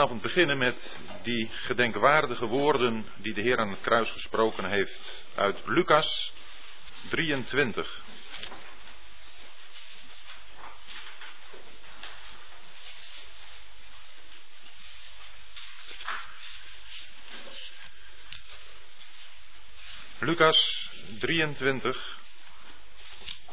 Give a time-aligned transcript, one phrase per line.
[0.00, 5.00] vanavond beginnen met die gedenkwaardige woorden die de Heer aan het kruis gesproken heeft
[5.34, 6.32] uit Lucas
[7.08, 8.02] 23.
[20.18, 22.18] Lucas 23,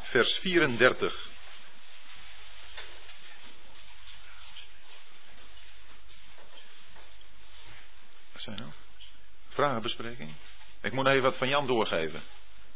[0.02, 1.36] vers 34.
[8.38, 8.72] Wat zijn nou?
[9.80, 10.36] Vragenbespreking?
[10.82, 12.22] Ik moet even wat van Jan doorgeven.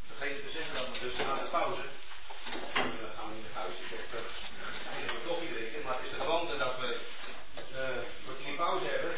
[0.07, 1.83] Vergeet te zeggen dat we dus na de pauze.
[1.83, 3.75] We gaan in de huis.
[3.79, 5.83] Ik heb uh, eigenlijk koffie drinken.
[5.85, 7.01] Maar het is de gewoonte dat we
[7.73, 9.15] uh, een kwartier pauze hebben.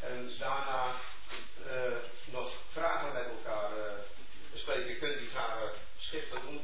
[0.00, 0.94] En daarna
[1.66, 1.96] uh,
[2.32, 3.70] nog vragen met elkaar
[4.52, 4.88] bespreken.
[4.88, 6.60] Je kunt die vragen schriftelijk doen.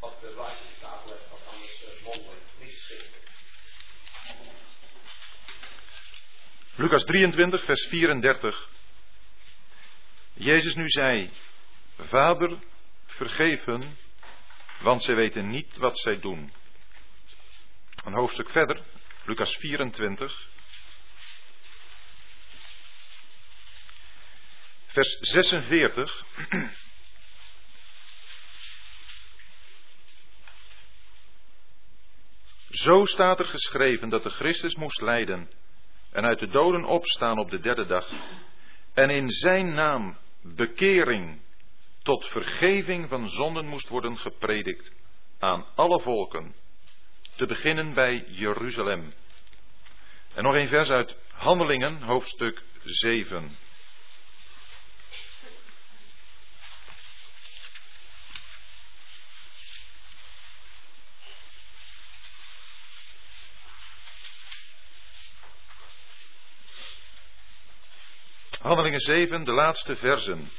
[0.00, 1.32] Op de blaadje tafel leggen.
[1.32, 2.42] Of anders mondeling.
[2.58, 3.28] Niet schriftelijk.
[6.74, 8.68] Lucas 23, vers 34.
[10.40, 11.30] Jezus nu zei:
[11.96, 12.58] Vader,
[13.06, 13.96] vergeef hun,
[14.80, 16.52] want zij weten niet wat zij doen.
[18.04, 18.82] Een hoofdstuk verder,
[19.24, 20.48] Lucas 24,
[24.86, 26.24] vers 46.
[32.70, 35.50] Zo staat er geschreven dat de Christus moest lijden
[36.10, 38.08] en uit de doden opstaan op de derde dag
[38.94, 41.40] en in zijn naam bekering
[42.02, 44.92] tot vergeving van zonden moest worden gepredikt
[45.38, 46.54] aan alle volken,
[47.36, 49.12] te beginnen bij Jeruzalem.
[50.34, 53.56] En nog een vers uit Handelingen, hoofdstuk 7.
[68.70, 70.50] Handelingen 7, de laatste versen.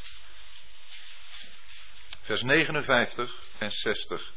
[2.22, 4.34] Vers 59 en 60.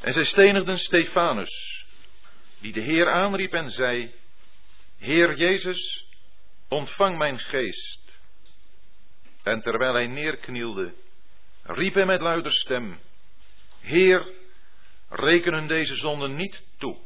[0.00, 1.84] En zij stenigden Stefanus,
[2.58, 4.14] die de Heer aanriep en zei:
[4.98, 6.06] Heer Jezus,
[6.68, 8.20] ontvang mijn geest.
[9.42, 10.94] En terwijl hij neerknielde,
[11.62, 13.00] riep hij met luider stem:
[13.80, 14.32] Heer,
[15.08, 17.03] reken hun deze zonden niet toe.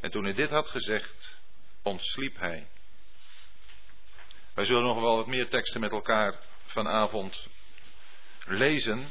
[0.00, 1.38] En toen hij dit had gezegd,
[1.82, 2.66] ontsliep hij.
[4.54, 7.46] Wij zullen nog wel wat meer teksten met elkaar vanavond
[8.44, 9.08] lezen.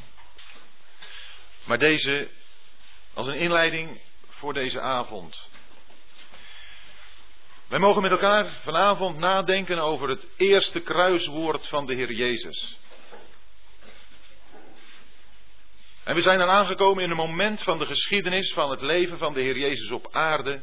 [1.66, 2.30] Maar deze
[3.14, 5.50] als een inleiding voor deze avond.
[7.68, 12.78] Wij mogen met elkaar vanavond nadenken over het eerste kruiswoord van de Heer Jezus.
[16.04, 19.34] En we zijn dan aangekomen in een moment van de geschiedenis van het leven van
[19.34, 20.62] de Heer Jezus op aarde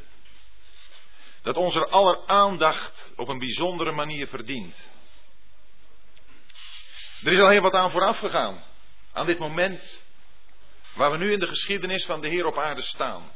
[1.44, 4.90] dat onze aller aandacht op een bijzondere manier verdient.
[7.24, 8.64] Er is al heel wat aan vooraf gegaan,
[9.12, 10.02] aan dit moment
[10.94, 13.32] waar we nu in de geschiedenis van de Heer op aarde staan.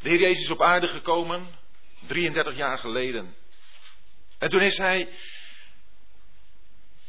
[0.00, 1.58] De Heer Jezus is op aarde gekomen,
[2.06, 3.34] 33 jaar geleden.
[4.38, 5.08] En toen is Hij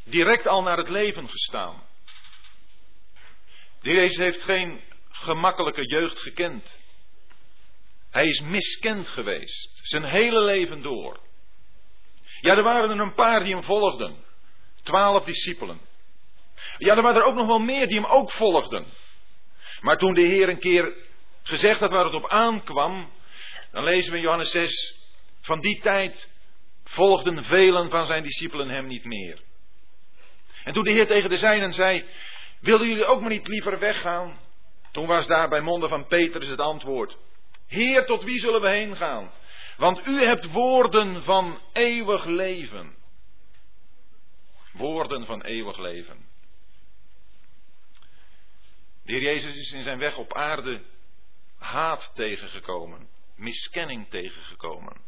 [0.04, 1.84] direct al naar het leven gestaan.
[3.82, 6.86] De Heer Jezus heeft geen gemakkelijke jeugd gekend.
[8.18, 11.20] Hij is miskend geweest, zijn hele leven door.
[12.42, 14.16] Ja, er waren er een paar die hem volgden.
[14.84, 15.80] Twaalf discipelen.
[16.78, 18.86] Ja, er waren er ook nog wel meer die hem ook volgden.
[19.82, 20.94] Maar toen de Heer een keer
[21.44, 23.12] gezegd had waar het op aankwam,
[23.72, 24.96] dan lezen we in Johannes 6,
[25.42, 26.30] van die tijd
[26.84, 29.42] volgden velen van zijn discipelen hem niet meer.
[30.64, 32.06] En toen de Heer tegen de zijnen zei,
[32.60, 34.40] wilden jullie ook maar niet liever weggaan?
[34.92, 37.18] Toen was daar bij monden van Petrus het antwoord,
[37.68, 39.32] Heer, tot wie zullen we heen gaan?
[39.78, 42.96] Want u hebt woorden van eeuwig leven.
[44.72, 46.26] Woorden van eeuwig leven.
[49.04, 50.82] De Heer Jezus is in zijn weg op aarde
[51.58, 55.02] haat tegengekomen, miskenning tegengekomen.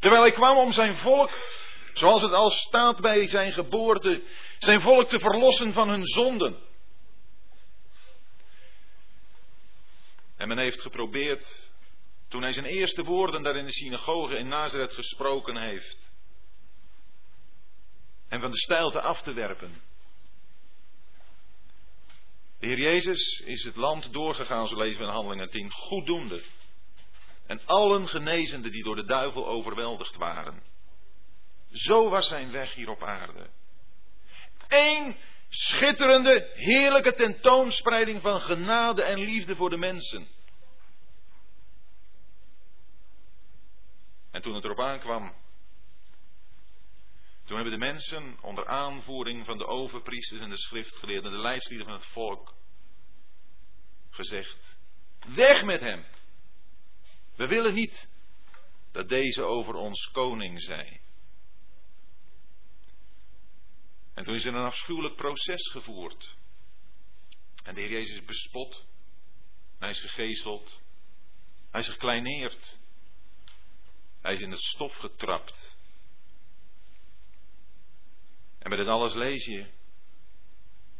[0.00, 1.30] Terwijl hij kwam om zijn volk,
[1.92, 4.22] zoals het al staat bij zijn geboorte,
[4.58, 6.66] zijn volk te verlossen van hun zonden.
[10.36, 11.67] En men heeft geprobeerd
[12.28, 15.98] toen hij zijn eerste woorden daar in de synagoge in Nazareth gesproken heeft.
[18.28, 19.80] En van de stijlte af te werpen.
[22.58, 26.42] De Heer Jezus is het land doorgegaan, zo lezen we in Handelingen 10, goeddoende.
[27.46, 30.62] En allen genezende die door de duivel overweldigd waren.
[31.72, 33.50] Zo was zijn weg hier op aarde.
[34.68, 35.16] Eén
[35.48, 40.28] schitterende, heerlijke tentoonspreiding van genade en liefde voor de mensen.
[44.38, 45.34] En toen het erop aankwam,
[47.44, 51.94] toen hebben de mensen onder aanvoering van de overpriesters en de schriftgeleerden, de leidslieden van
[51.94, 52.54] het volk,
[54.10, 54.76] gezegd:
[55.34, 56.04] Weg met hem!
[57.36, 58.08] We willen niet
[58.92, 61.00] dat deze over ons koning zij.
[64.14, 66.36] En toen is er een afschuwelijk proces gevoerd.
[67.62, 68.86] En de Heer Jezus is bespot.
[69.78, 70.80] Hij is gegezeld.
[71.70, 72.77] Hij is gekleineerd.
[74.20, 75.76] Hij is in het stof getrapt.
[78.58, 79.66] En bij dit alles lees je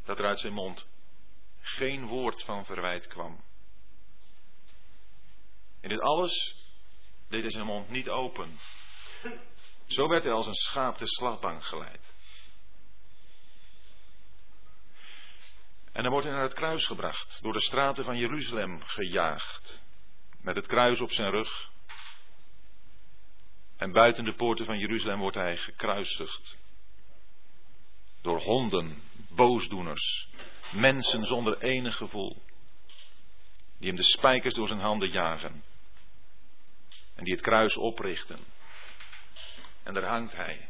[0.04, 0.86] dat er uit zijn mond
[1.60, 3.44] geen woord van verwijt kwam.
[5.80, 6.56] In dit alles
[7.28, 8.58] deed hij zijn mond niet open.
[9.86, 12.16] Zo werd hij als een schaap de slagbank geleid.
[15.92, 19.82] En dan wordt hij naar het kruis gebracht, door de straten van Jeruzalem gejaagd,
[20.40, 21.70] met het kruis op zijn rug.
[23.78, 26.56] En buiten de poorten van Jeruzalem wordt hij gekruisigd.
[28.22, 30.28] Door honden, boosdoeners,
[30.72, 32.42] mensen zonder enig gevoel,
[33.78, 35.62] die hem de spijkers door zijn handen jagen
[37.14, 38.38] en die het kruis oprichten.
[39.82, 40.68] En daar hangt hij.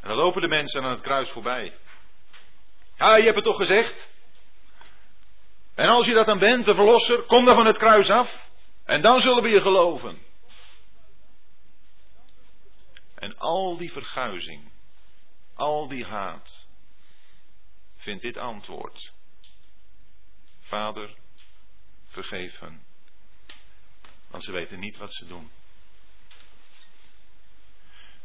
[0.00, 1.72] En dan lopen de mensen aan het kruis voorbij.
[2.96, 4.10] Ja, je hebt het toch gezegd?
[5.74, 8.48] En als je dat dan bent, de verlosser, kom dan van het kruis af.
[8.88, 10.18] En dan zullen we je geloven.
[13.14, 14.70] En al die verguizing,
[15.54, 16.66] al die haat,
[17.96, 19.12] vindt dit antwoord.
[20.60, 21.16] Vader,
[22.06, 22.84] vergeef hen,
[24.28, 25.50] want ze weten niet wat ze doen.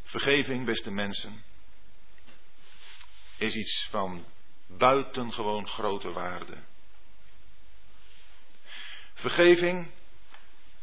[0.04, 1.44] Vergeving, beste mensen,
[3.38, 4.26] is iets van
[4.68, 6.64] buitengewoon grote waarde.
[9.14, 10.02] Vergeving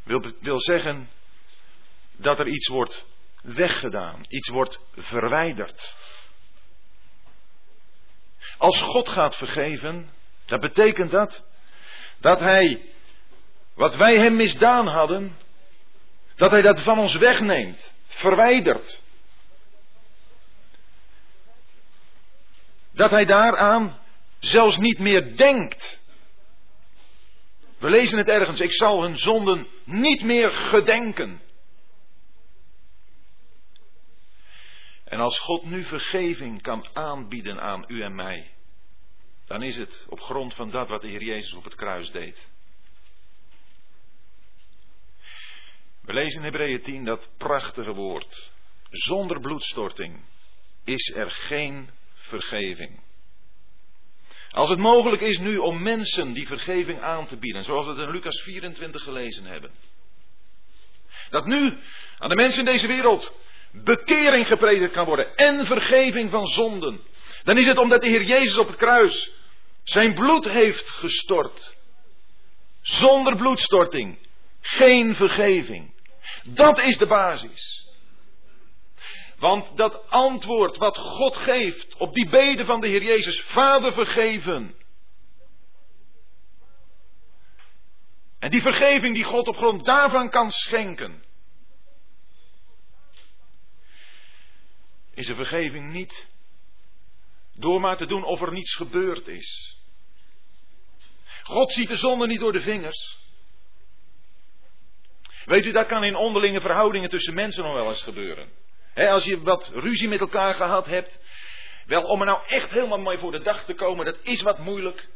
[0.03, 1.11] wil, wil zeggen
[2.17, 3.05] dat er iets wordt
[3.43, 5.97] weggedaan, iets wordt verwijderd.
[8.59, 10.11] Als God gaat vergeven,
[10.45, 11.45] dan betekent dat
[12.19, 12.83] dat Hij
[13.75, 15.37] wat wij Hem misdaan hadden,
[16.35, 19.03] dat Hij dat van ons wegneemt, verwijdert.
[22.93, 23.99] Dat hij daaraan
[24.39, 26.00] zelfs niet meer denkt.
[27.81, 31.41] We lezen het ergens, ik zal hun zonden niet meer gedenken.
[35.05, 38.51] En als God nu vergeving kan aanbieden aan u en mij,
[39.47, 42.49] dan is het op grond van dat wat de Heer Jezus op het kruis deed.
[46.03, 48.51] We lezen in Hebreeën 10 dat prachtige woord.
[48.91, 50.25] Zonder bloedstorting
[50.85, 53.01] is er geen vergeving.
[54.51, 58.01] Als het mogelijk is nu om mensen die vergeving aan te bieden, zoals we het
[58.01, 59.71] in Lucas 24 gelezen hebben.
[61.31, 61.79] Dat nu
[62.19, 63.33] aan de mensen in deze wereld
[63.73, 67.01] bekering gepredikt kan worden en vergeving van zonden.
[67.45, 69.31] Dan is het omdat de Heer Jezus op het kruis
[69.83, 71.77] zijn bloed heeft gestort.
[72.81, 74.19] Zonder bloedstorting
[74.61, 75.93] geen vergeving.
[76.45, 77.80] Dat is de basis.
[79.41, 84.75] Want dat antwoord wat God geeft op die bede van de Heer Jezus, Vader vergeven.
[88.39, 91.25] En die vergeving die God op grond daarvan kan schenken,
[95.15, 96.29] is een vergeving niet
[97.53, 99.79] door maar te doen of er niets gebeurd is.
[101.43, 103.19] God ziet de zonde niet door de vingers.
[105.45, 109.41] Weet u, dat kan in onderlinge verhoudingen tussen mensen nog wel eens gebeuren als je
[109.41, 111.21] wat ruzie met elkaar gehad hebt.
[111.87, 114.59] Wel, om er nou echt helemaal mooi voor de dag te komen, dat is wat
[114.59, 115.09] moeilijk.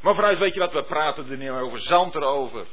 [0.00, 2.66] Maar vooruit weet je wat, we praten er niet meer over, zand erover.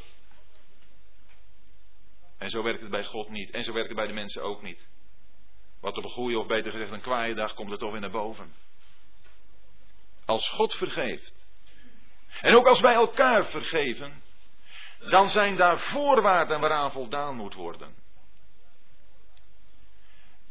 [2.37, 3.51] En zo werkt het bij God niet.
[3.51, 4.87] En zo werkt het bij de mensen ook niet.
[5.81, 8.11] Wat op een goede of beter gezegd een kwaaie dag komt er toch weer naar
[8.11, 8.53] boven.
[10.25, 11.33] Als God vergeeft.
[12.41, 14.23] En ook als wij elkaar vergeven.
[14.99, 17.95] Dan zijn daar voorwaarden waaraan voldaan moet worden.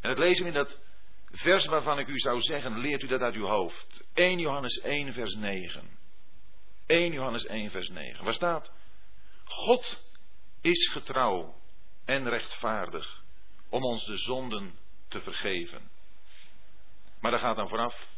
[0.06, 0.78] En dat lezen we in dat
[1.30, 4.04] vers waarvan ik u zou zeggen, leert u dat uit uw hoofd.
[4.14, 5.98] 1 Johannes 1 vers 9.
[6.86, 8.24] 1 Johannes 1 vers 9.
[8.24, 8.72] Waar staat?
[9.44, 10.02] God
[10.60, 11.54] is getrouw
[12.04, 13.22] en rechtvaardig
[13.68, 15.90] om ons de zonden te vergeven.
[17.20, 18.08] Maar daar gaat dan vooraf.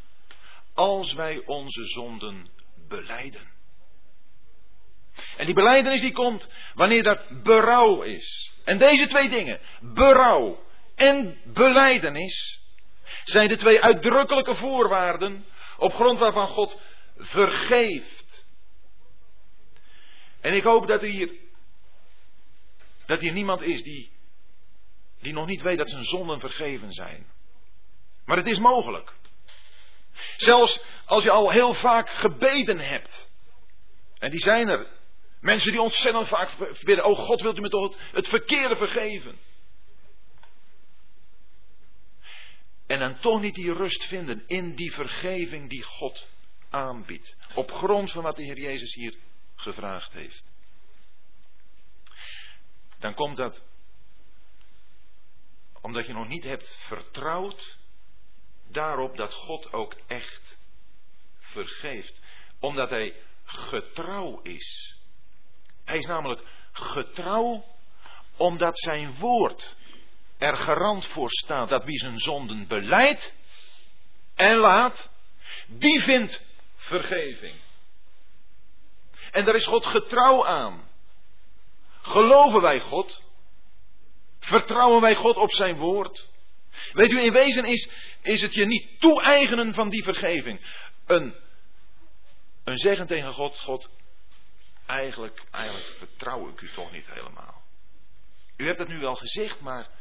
[0.74, 2.50] Als wij onze zonden
[2.88, 3.50] beleiden.
[5.36, 8.52] En die beleidenis die komt wanneer er berouw is.
[8.64, 10.66] En deze twee dingen, berouw
[10.98, 12.60] en beleidenis
[13.24, 15.44] zijn de twee uitdrukkelijke voorwaarden
[15.76, 16.80] op grond waarvan God
[17.16, 18.44] vergeeft.
[20.40, 21.30] En ik hoop dat hier
[23.06, 24.12] dat hier niemand is die,
[25.20, 27.26] die nog niet weet dat zijn zonden vergeven zijn.
[28.24, 29.12] Maar het is mogelijk.
[30.36, 33.30] Zelfs als je al heel vaak gebeden hebt.
[34.18, 34.86] En die zijn er.
[35.40, 36.50] Mensen die ontzettend vaak
[36.84, 37.04] bidden.
[37.04, 39.38] Oh God, wilt u me toch het verkeerde vergeven?
[42.88, 46.28] En dan toch niet die rust vinden in die vergeving die God
[46.70, 47.36] aanbiedt.
[47.54, 49.16] Op grond van wat de Heer Jezus hier
[49.56, 50.44] gevraagd heeft.
[52.98, 53.62] Dan komt dat
[55.80, 57.78] omdat je nog niet hebt vertrouwd
[58.70, 60.58] daarop dat God ook echt
[61.38, 62.20] vergeeft.
[62.58, 63.14] Omdat Hij
[63.44, 64.96] getrouw is.
[65.84, 66.42] Hij is namelijk
[66.72, 67.64] getrouw
[68.36, 69.76] omdat zijn woord
[70.38, 73.34] er garant voor staat dat wie zijn zonden beleidt
[74.34, 75.10] en laat,
[75.66, 76.42] die vindt
[76.76, 77.54] vergeving.
[79.30, 80.88] En daar is God getrouw aan.
[82.00, 83.22] Geloven wij God?
[84.38, 86.28] Vertrouwen wij God op zijn woord?
[86.92, 87.90] Weet u, in wezen is,
[88.22, 90.60] is het je niet toe-eigenen van die vergeving.
[91.06, 91.34] Een,
[92.64, 93.88] een zeggen tegen God, God,
[94.86, 97.62] eigenlijk, eigenlijk vertrouw ik u toch niet helemaal.
[98.56, 99.97] U hebt het nu wel gezegd, maar.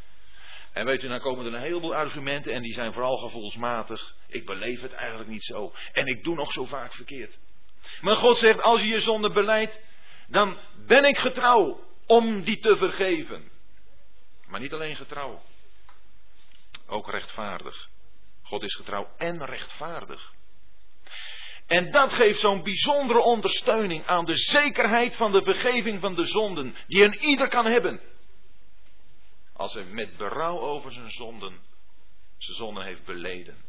[0.78, 4.16] En weet u, dan komen er een heleboel argumenten en die zijn vooral gevoelsmatig.
[4.28, 5.74] Ik beleef het eigenlijk niet zo.
[5.92, 7.40] En ik doe nog zo vaak verkeerd.
[8.02, 9.82] Maar God zegt, als je je zonde beleidt,
[10.28, 13.50] dan ben ik getrouw om die te vergeven.
[14.48, 15.42] Maar niet alleen getrouw,
[16.88, 17.90] ook rechtvaardig.
[18.44, 20.34] God is getrouw en rechtvaardig.
[21.68, 26.76] En dat geeft zo'n bijzondere ondersteuning aan de zekerheid van de vergeving van de zonden,
[26.88, 28.02] die een ieder kan hebben.
[29.58, 31.60] Als hij met berouw over zijn zonden,
[32.38, 33.66] zijn zonden heeft beleden.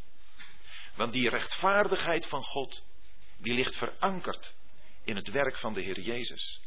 [0.94, 2.82] Want die rechtvaardigheid van God,
[3.38, 4.54] die ligt verankerd
[5.04, 6.60] in het werk van de Heer Jezus.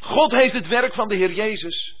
[0.00, 1.96] God heeft het werk van de Heer Jezus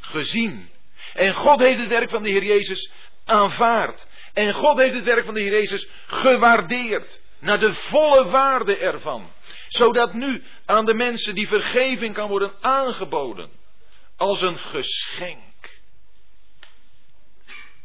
[0.00, 0.70] gezien.
[1.12, 2.92] En God heeft het werk van de Heer Jezus
[3.24, 4.08] aanvaard.
[4.32, 7.20] En God heeft het werk van de Heer Jezus gewaardeerd.
[7.38, 9.32] Naar de volle waarde ervan.
[9.68, 13.50] Zodat nu aan de mensen die vergeving kan worden aangeboden.
[14.16, 15.51] Als een geschenk.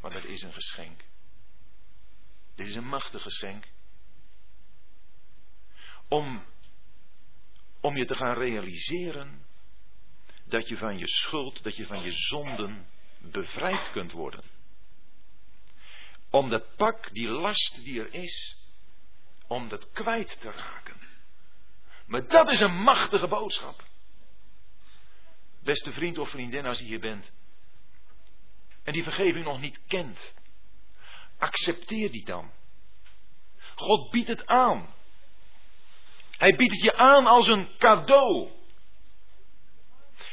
[0.07, 1.03] Want dat is een geschenk.
[2.55, 3.67] Dit is een machtig geschenk.
[6.07, 6.45] Om,
[7.81, 9.45] om je te gaan realiseren
[10.45, 12.87] dat je van je schuld, dat je van je zonden
[13.19, 14.43] bevrijd kunt worden.
[16.29, 18.57] Om dat pak, die last die er is,
[19.47, 20.99] om dat kwijt te raken.
[22.05, 23.83] Maar dat is een machtige boodschap.
[25.63, 27.31] Beste vriend of vriendin, als je hier bent
[28.87, 30.33] en die vergeving nog niet kent,
[31.37, 32.51] accepteer die dan.
[33.75, 34.93] God biedt het aan.
[36.37, 38.51] Hij biedt het je aan als een cadeau.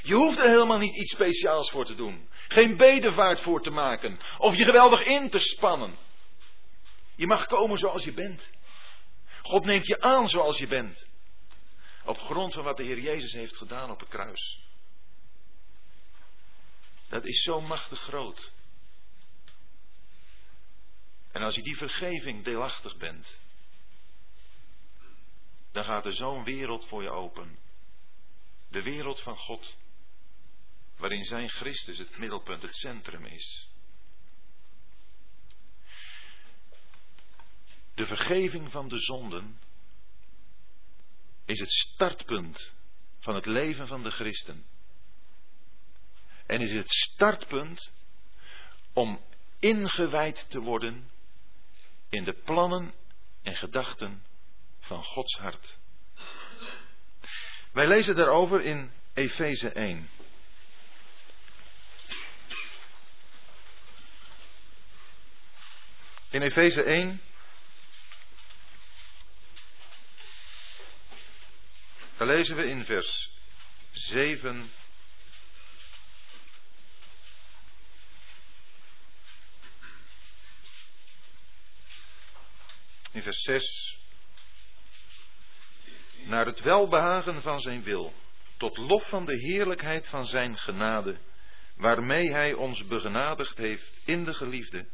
[0.02, 2.28] Je hoeft er helemaal niet iets speciaals voor te doen.
[2.48, 4.18] Geen bedevaart voor te maken.
[4.38, 5.96] Of je geweldig in te spannen.
[7.16, 8.50] Je mag komen zoals je bent.
[9.42, 11.06] God neemt je aan zoals je bent.
[12.04, 14.62] Op grond van wat de Heer Jezus heeft gedaan op het kruis.
[17.08, 18.52] Dat is zo machtig groot.
[21.32, 23.38] En als je die vergeving deelachtig bent,
[25.72, 27.58] dan gaat er zo'n wereld voor je open.
[28.68, 29.76] De wereld van God
[30.96, 33.68] waarin zijn Christus het middelpunt, het centrum is.
[37.94, 39.58] De vergeving van de zonden
[41.44, 42.72] is het startpunt
[43.18, 44.66] van het leven van de christen.
[46.46, 47.90] En is het startpunt
[48.92, 49.20] om
[49.58, 51.10] ingewijd te worden
[52.08, 52.94] in de plannen
[53.42, 54.24] en gedachten
[54.80, 55.78] van Gods hart.
[57.72, 60.08] Wij lezen daarover in Efeze 1.
[66.30, 67.20] In Efeze 1.
[72.16, 73.30] Daar lezen we in vers
[73.92, 74.70] 7.
[83.14, 83.98] In vers 6.
[86.24, 88.12] Naar het welbehagen van zijn wil,
[88.56, 91.18] tot lof van de heerlijkheid van zijn genade,
[91.76, 94.86] waarmee hij ons begenadigd heeft in de geliefde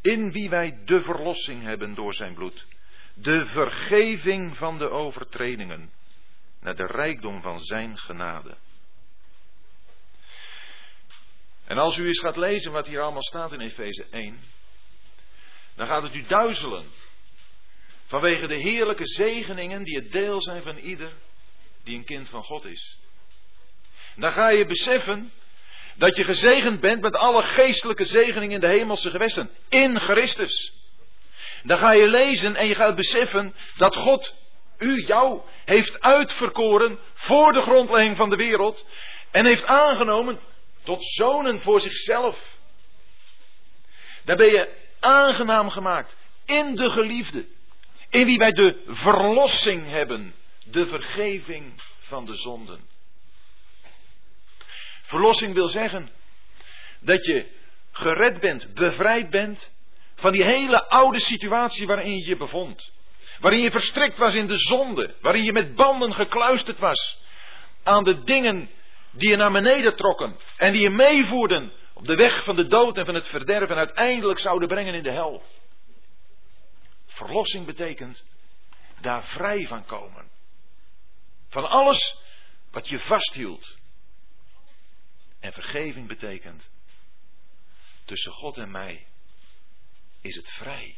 [0.00, 2.66] in wie wij de verlossing hebben door zijn bloed,
[3.14, 5.92] de vergeving van de overtredingen,
[6.60, 8.56] naar de rijkdom van zijn genade.
[11.64, 14.38] En als u eens gaat lezen wat hier allemaal staat in Efeze 1,
[15.74, 16.86] dan gaat het u duizelen.
[18.08, 21.12] Vanwege de heerlijke zegeningen die het deel zijn van ieder
[21.84, 22.98] die een kind van God is.
[24.16, 25.32] dan ga je beseffen
[25.94, 29.50] Dat je gezegend bent met alle geestelijke zegeningen in de hemelse gewesten.
[29.68, 30.72] In Christus.
[31.62, 34.34] Dan ga je lezen en je gaat beseffen dat God
[34.78, 38.86] u, jou, heeft uitverkoren voor de grondlegging van de wereld.
[39.30, 40.40] En heeft aangenomen
[40.82, 42.56] tot zonen voor zichzelf.
[44.24, 46.16] Daar ben je aangenaam gemaakt.
[46.46, 47.56] In de geliefde.
[48.10, 50.34] In wie wij de verlossing hebben.
[50.64, 52.80] De vergeving van de zonden.
[55.02, 56.10] Verlossing wil zeggen
[57.00, 57.46] dat je
[57.92, 59.72] gered bent, bevrijd bent
[60.14, 62.92] van die hele oude situatie waarin je je bevond.
[63.40, 65.14] Waarin je verstrikt was in de zonde.
[65.20, 67.20] Waarin je met banden gekluisterd was
[67.82, 68.70] aan de dingen
[69.10, 70.36] die je naar beneden trokken.
[70.56, 73.70] En die je meevoerden op de weg van de dood en van het verderf.
[73.70, 75.42] En uiteindelijk zouden brengen in de hel.
[77.18, 78.24] Verlossing betekent
[79.00, 80.30] daar vrij van komen.
[81.48, 82.18] Van alles
[82.70, 83.78] wat je vasthield.
[85.40, 86.70] En vergeving betekent
[88.04, 89.06] tussen God en mij
[90.20, 90.96] is het vrij.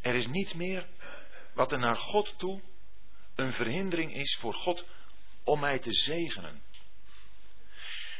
[0.00, 0.88] Er is niets meer
[1.54, 2.62] wat er naar God toe
[3.34, 4.86] een verhindering is voor God
[5.44, 6.62] om mij te zegenen.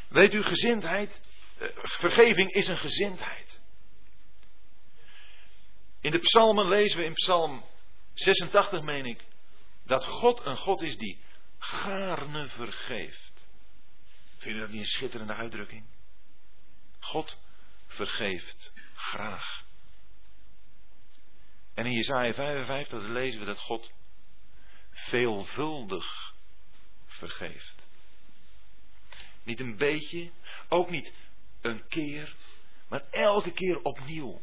[0.09, 1.21] Weet u, gezindheid,
[1.59, 3.50] eh, vergeving is een gezindheid.
[6.01, 7.65] In de psalmen lezen we in psalm
[8.15, 9.25] 86, meen ik,
[9.85, 11.21] dat God een God is die
[11.59, 13.33] gaarne vergeeft.
[14.39, 15.85] Vind je dat niet een schitterende uitdrukking?
[16.99, 17.37] God
[17.87, 19.65] vergeeft graag.
[21.75, 23.93] En in Jesaja 55 lezen we dat God
[24.91, 26.35] veelvuldig
[27.07, 27.75] vergeeft.
[29.43, 30.31] Niet een beetje,
[30.69, 31.15] ook niet
[31.61, 32.35] een keer,
[32.89, 34.41] maar elke keer opnieuw.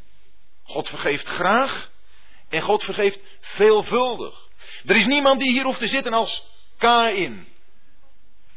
[0.67, 1.91] God vergeeft graag
[2.49, 4.47] en God vergeeft veelvuldig.
[4.85, 6.45] Er is niemand die hier hoeft te zitten als
[6.77, 7.47] Kain,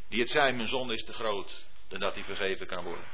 [0.08, 3.04] die het zei, mijn zonde is te groot dan dat hij vergeven kan worden.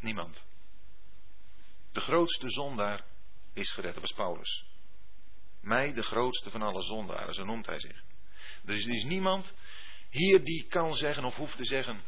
[0.00, 0.44] Niemand.
[1.92, 3.04] De grootste zondaar
[3.52, 4.64] is gered, dat was Paulus.
[5.60, 8.02] Mij, de grootste van alle zondaren, zo noemt hij zich.
[8.64, 9.54] Er is, er is niemand
[10.10, 12.02] hier die kan zeggen of hoeft te zeggen,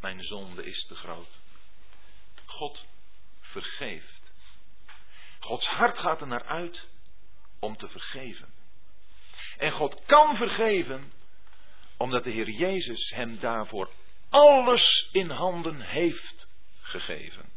[0.00, 1.38] mijn zonde is te groot.
[2.44, 2.86] God
[3.50, 4.32] vergeeft.
[5.38, 6.88] Gods hart gaat er naar uit
[7.58, 8.48] om te vergeven.
[9.58, 11.12] En God kan vergeven
[11.96, 13.90] omdat de Heer Jezus hem daarvoor
[14.28, 16.48] alles in handen heeft
[16.80, 17.50] gegeven.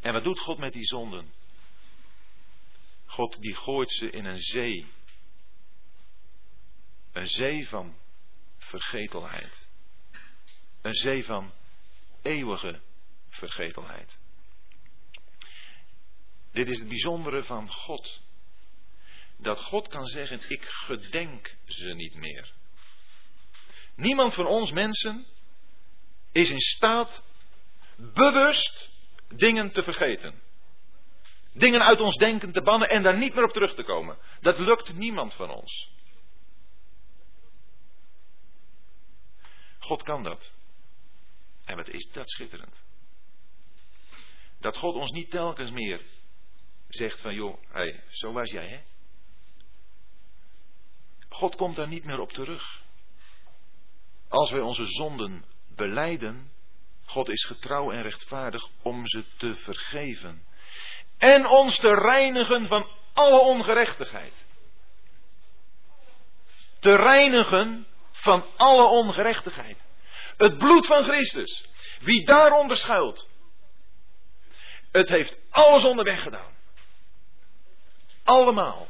[0.00, 1.32] En wat doet God met die zonden?
[3.06, 4.86] God die gooit ze in een zee.
[7.12, 7.98] Een zee van
[8.58, 9.68] vergetelheid.
[10.82, 11.52] Een zee van
[12.22, 12.80] eeuwige
[13.36, 14.18] vergetelheid.
[16.52, 18.20] Dit is het bijzondere van God.
[19.38, 22.52] Dat God kan zeggen, ik gedenk ze niet meer.
[23.94, 25.26] Niemand van ons mensen
[26.32, 27.22] is in staat
[27.96, 28.90] bewust
[29.28, 30.42] dingen te vergeten.
[31.52, 34.18] Dingen uit ons denken te bannen en daar niet meer op terug te komen.
[34.40, 35.90] Dat lukt niemand van ons.
[39.78, 40.52] God kan dat.
[41.64, 42.85] En wat is dat schitterend.
[44.66, 46.00] Dat God ons niet telkens meer
[46.88, 48.80] zegt van joh, hey, zo was jij hè.
[51.28, 52.82] God komt daar niet meer op terug.
[54.28, 56.52] Als wij onze zonden beleiden,
[57.04, 60.46] God is getrouw en rechtvaardig om ze te vergeven.
[61.18, 64.46] En ons te reinigen van alle ongerechtigheid.
[66.80, 69.84] Te reinigen van alle ongerechtigheid.
[70.36, 71.68] Het bloed van Christus.
[72.00, 73.34] Wie daaronder schuilt.
[74.96, 76.52] Het heeft alles onderweg gedaan.
[78.24, 78.88] Allemaal.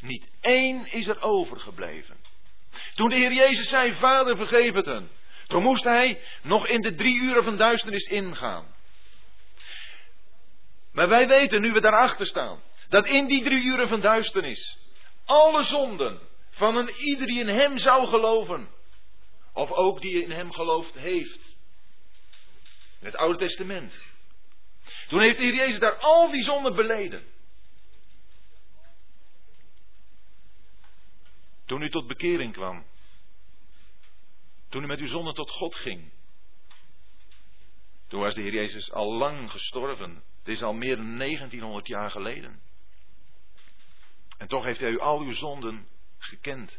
[0.00, 2.16] Niet één is er overgebleven.
[2.94, 5.10] Toen de Heer Jezus zei, Vader vergeef het hen.
[5.46, 8.74] Toen moest hij nog in de drie uren van duisternis ingaan.
[10.92, 14.78] Maar wij weten, nu we daarachter staan, dat in die drie uren van duisternis
[15.24, 16.20] alle zonden
[16.50, 18.68] van een ieder die in hem zou geloven,
[19.52, 21.56] of ook die in hem geloofd heeft,
[23.00, 24.07] in het Oude Testament.
[25.08, 27.24] Toen heeft de Heer Jezus daar al die zonden beleden.
[31.64, 32.86] Toen u tot bekering kwam,
[34.68, 36.12] toen u met uw zonde tot God ging.
[38.06, 40.22] Toen was de Heer Jezus al lang gestorven.
[40.38, 42.62] Het is al meer dan 1900 jaar geleden.
[44.38, 46.78] En toch heeft Hij u al uw zonden gekend.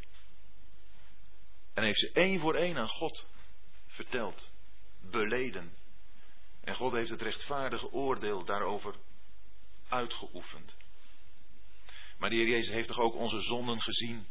[1.74, 3.28] En heeft ze één voor één aan God
[3.88, 4.52] verteld,
[5.02, 5.79] beleden.
[6.64, 8.96] En God heeft het rechtvaardige oordeel daarover
[9.90, 10.78] uitgeoefend.
[12.18, 14.26] Maar de Heer Jezus heeft toch ook onze zonden gezien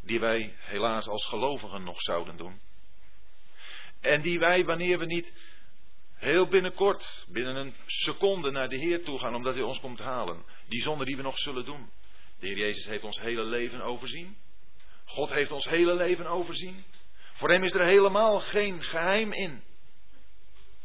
[0.00, 2.60] die wij helaas als gelovigen nog zouden doen.
[4.00, 5.32] En die wij, wanneer we niet
[6.14, 10.44] heel binnenkort, binnen een seconde naar de Heer toe gaan, omdat Hij ons komt halen,
[10.68, 11.90] die zonde die we nog zullen doen.
[12.38, 14.36] De Heer Jezus heeft ons hele leven overzien.
[15.04, 16.84] God heeft ons hele leven overzien.
[17.32, 19.62] Voor Hem is er helemaal geen geheim in.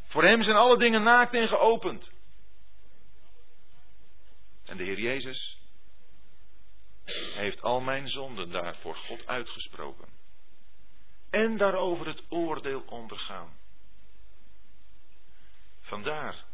[0.07, 2.11] Voor Hem zijn alle dingen naakt en geopend.
[4.65, 5.59] En de Heer Jezus
[7.33, 10.09] heeft al mijn zonden daar voor God uitgesproken.
[11.29, 13.57] En daarover het oordeel ondergaan.
[15.79, 16.45] Vandaar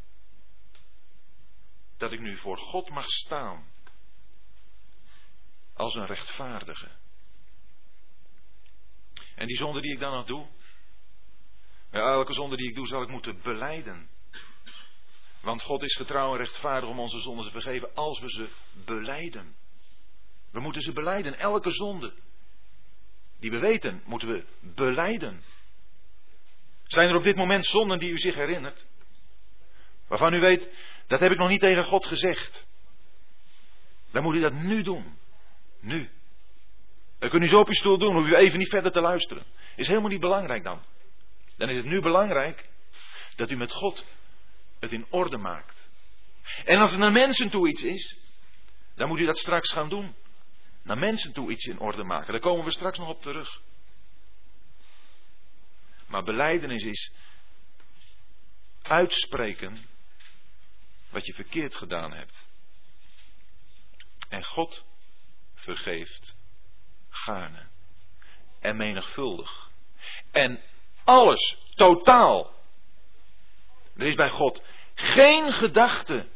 [1.97, 3.71] dat ik nu voor God mag staan
[5.73, 6.91] als een rechtvaardige.
[9.35, 10.47] En die zonde die ik dan nog doe,
[12.01, 14.09] elke zonde die ik doe zal ik moeten beleiden.
[15.41, 18.49] Want God is getrouw en rechtvaardig om onze zonden te vergeven als we ze
[18.85, 19.55] beleiden.
[20.51, 22.13] We moeten ze beleiden, elke zonde
[23.39, 25.43] die we weten, moeten we beleiden.
[26.83, 28.85] Zijn er op dit moment zonden die u zich herinnert?
[30.07, 30.69] Waarvan u weet,
[31.07, 32.67] dat heb ik nog niet tegen God gezegd.
[34.11, 35.17] Dan moet u dat nu doen.
[35.79, 36.09] Nu.
[37.19, 39.45] Dan kunt u zo op uw stoel doen, hoef u even niet verder te luisteren.
[39.75, 40.81] Is helemaal niet belangrijk dan.
[41.57, 42.69] Dan is het nu belangrijk
[43.35, 44.05] dat u met God
[44.79, 45.81] het in orde maakt.
[46.65, 48.17] En als er naar mensen toe iets is,
[48.95, 50.15] dan moet u dat straks gaan doen.
[50.81, 52.31] Naar mensen toe iets in orde maken.
[52.31, 53.61] Daar komen we straks nog op terug.
[56.07, 57.11] Maar beleidenis is
[58.81, 59.85] uitspreken
[61.09, 62.47] wat je verkeerd gedaan hebt.
[64.29, 64.85] En God
[65.55, 66.35] vergeeft
[67.09, 67.67] gaarne
[68.59, 69.69] en menigvuldig.
[70.31, 70.61] En
[71.03, 72.51] alles, totaal.
[73.95, 74.63] Er is bij God
[74.93, 76.27] geen gedachte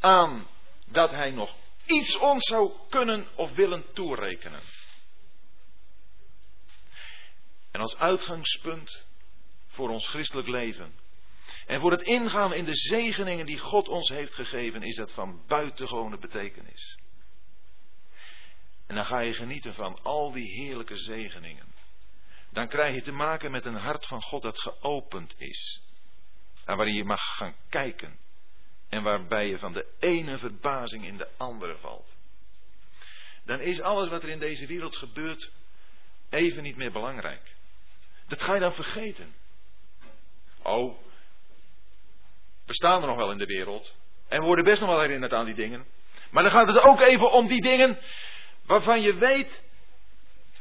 [0.00, 0.46] aan
[0.86, 1.54] dat Hij nog
[1.86, 4.60] iets ons zou kunnen of willen toerekenen.
[7.70, 9.06] En als uitgangspunt
[9.66, 10.98] voor ons christelijk leven
[11.66, 15.42] en voor het ingaan in de zegeningen die God ons heeft gegeven, is dat van
[15.46, 16.98] buitengewone betekenis.
[18.86, 21.69] En dan ga je genieten van al die heerlijke zegeningen.
[22.52, 25.80] Dan krijg je te maken met een hart van God dat geopend is.
[26.64, 28.18] En waarin je mag gaan kijken.
[28.88, 32.16] En waarbij je van de ene verbazing in de andere valt.
[33.44, 35.50] Dan is alles wat er in deze wereld gebeurt
[36.30, 37.54] even niet meer belangrijk.
[38.28, 39.34] Dat ga je dan vergeten.
[40.62, 40.98] Oh,
[42.66, 43.94] we staan er nog wel in de wereld.
[44.28, 45.86] En worden best nog wel herinnerd aan die dingen.
[46.30, 47.98] Maar dan gaat het ook even om die dingen
[48.66, 49.62] waarvan je weet,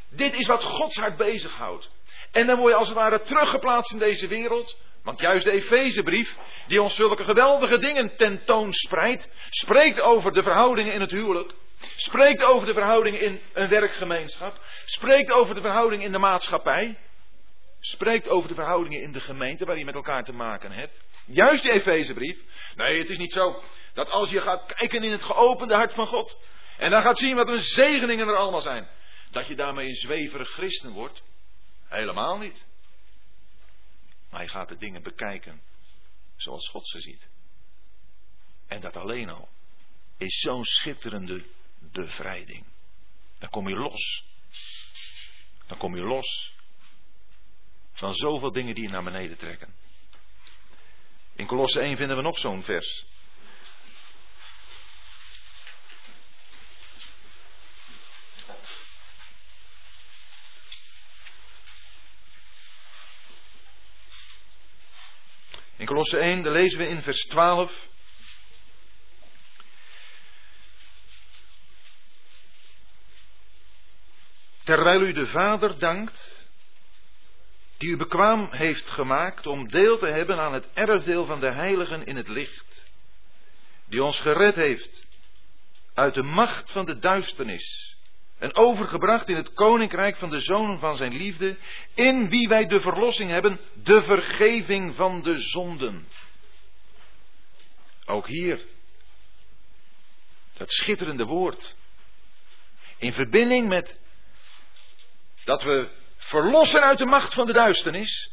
[0.09, 1.89] dit is wat Gods hart bezighoudt.
[2.31, 4.77] En dan word je als het ware teruggeplaatst in deze wereld.
[5.03, 11.01] Want juist de Efezebrief, die ons zulke geweldige dingen tentoonspreidt, spreekt over de verhoudingen in
[11.01, 11.53] het huwelijk.
[11.95, 14.59] Spreekt over de verhoudingen in een werkgemeenschap.
[14.85, 16.97] Spreekt over de verhoudingen in de maatschappij.
[17.79, 21.03] Spreekt over de verhoudingen in de gemeente waar je met elkaar te maken hebt.
[21.25, 22.37] Juist die Efezebrief.
[22.75, 23.61] Nee, het is niet zo
[23.93, 26.37] dat als je gaat kijken in het geopende hart van God.
[26.77, 28.87] En dan gaat zien wat een zegeningen er allemaal zijn.
[29.31, 31.23] Dat je daarmee een zweverig christen wordt.
[31.87, 32.65] Helemaal niet.
[34.29, 35.61] Maar je gaat de dingen bekijken
[36.35, 37.27] zoals God ze ziet.
[38.67, 39.49] En dat alleen al
[40.17, 41.45] is zo'n schitterende
[41.79, 42.65] bevrijding.
[43.39, 44.23] Dan kom je los.
[45.67, 46.53] Dan kom je los
[47.93, 49.73] van zoveel dingen die je naar beneden trekken.
[51.35, 53.05] In Kolosse 1 vinden we nog zo'n vers.
[65.75, 67.87] In Kolosse 1, daar lezen we in vers 12.
[74.63, 76.47] Terwijl u de Vader dankt,
[77.77, 82.05] die u bekwaam heeft gemaakt om deel te hebben aan het erfdeel van de heiligen
[82.05, 82.85] in het licht,
[83.85, 85.05] die ons gered heeft
[85.93, 87.97] uit de macht van de duisternis
[88.39, 91.57] en overgebracht in het koninkrijk van de zonen van zijn liefde,
[91.93, 96.07] in wie wij de verlossing hebben, de vergeving van de zonden.
[98.05, 98.65] Ook hier,
[100.57, 101.75] dat schitterende woord,
[102.97, 103.99] in verbinding met
[105.43, 108.31] dat we verlossen uit de macht van de duisternis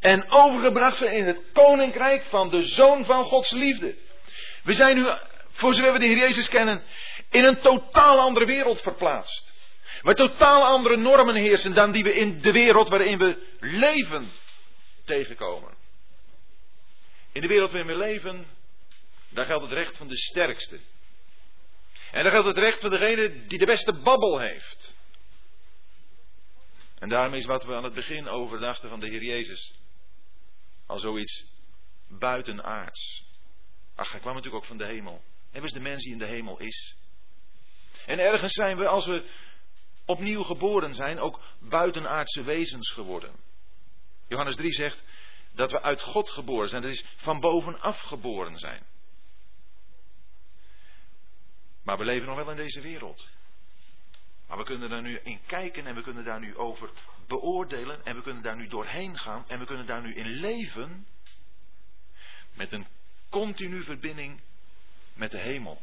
[0.00, 3.94] en overgebracht zijn in het koninkrijk van de zoon van Gods liefde.
[4.62, 5.06] We zijn nu,
[5.50, 6.82] voor zover we de Heer Jezus kennen,
[7.32, 9.52] in een totaal andere wereld verplaatst.
[10.02, 14.30] Waar totaal andere normen heersen dan die we in de wereld waarin we leven
[15.04, 15.74] tegenkomen.
[17.32, 18.46] In de wereld waarin we leven,
[19.28, 20.80] daar geldt het recht van de sterkste.
[22.10, 24.94] En daar geldt het recht van degene die de beste babbel heeft.
[26.98, 29.74] En daarom is wat we aan het begin overdachten van de Heer Jezus
[30.86, 31.44] al zoiets
[32.08, 33.24] buitenaards.
[33.94, 35.22] Ach, hij kwam natuurlijk ook van de hemel.
[35.50, 36.96] Hij was de mens die in de hemel is.
[38.06, 39.30] En ergens zijn we, als we
[40.06, 43.32] opnieuw geboren zijn, ook buitenaardse wezens geworden.
[44.28, 45.04] Johannes 3 zegt
[45.54, 46.82] dat we uit God geboren zijn.
[46.82, 48.82] Dat is van bovenaf geboren zijn.
[51.84, 53.28] Maar we leven nog wel in deze wereld.
[54.48, 56.90] Maar we kunnen daar nu in kijken en we kunnen daar nu over
[57.26, 61.06] beoordelen en we kunnen daar nu doorheen gaan en we kunnen daar nu in leven
[62.54, 62.86] met een
[63.30, 64.40] continu verbinding
[65.14, 65.82] met de hemel.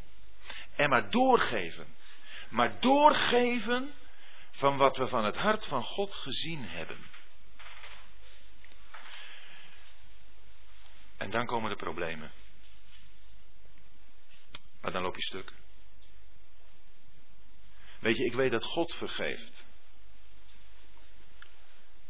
[0.76, 1.88] En maar doorgeven.
[2.50, 3.94] Maar doorgeven
[4.52, 7.06] van wat we van het hart van God gezien hebben.
[11.18, 12.32] En dan komen de problemen.
[14.82, 15.54] Maar dan loop je stuk.
[18.00, 19.68] Weet je, ik weet dat God vergeeft.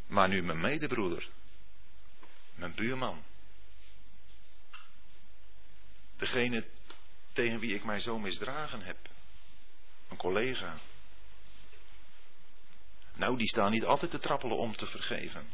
[0.07, 1.29] Maar nu mijn medebroeder,
[2.55, 3.23] mijn buurman,
[6.17, 6.67] degene
[7.33, 8.97] tegen wie ik mij zo misdragen heb,
[10.09, 10.77] een collega.
[13.15, 15.47] Nou, die staan niet altijd te trappelen om te vergeven.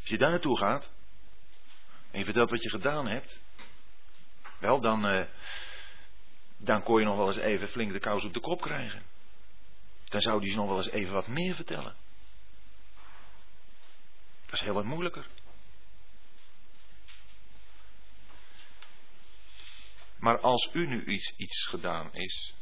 [0.00, 0.90] Als je daar naartoe gaat
[2.10, 3.40] en je vertelt wat je gedaan hebt,
[4.58, 5.24] wel dan, uh,
[6.56, 9.02] dan kon je nog wel eens even flink de kous op de kop krijgen.
[10.04, 11.94] Dan zou die nog wel eens even wat meer vertellen.
[14.44, 15.26] Dat is heel wat moeilijker.
[20.22, 22.54] Maar als u nu iets, iets gedaan is,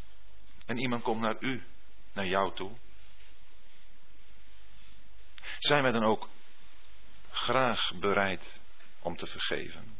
[0.67, 1.63] en iemand komt naar u,
[2.13, 2.77] naar jou toe,
[5.59, 6.29] zijn wij dan ook
[7.31, 8.61] graag bereid
[9.01, 9.97] om te vergeven?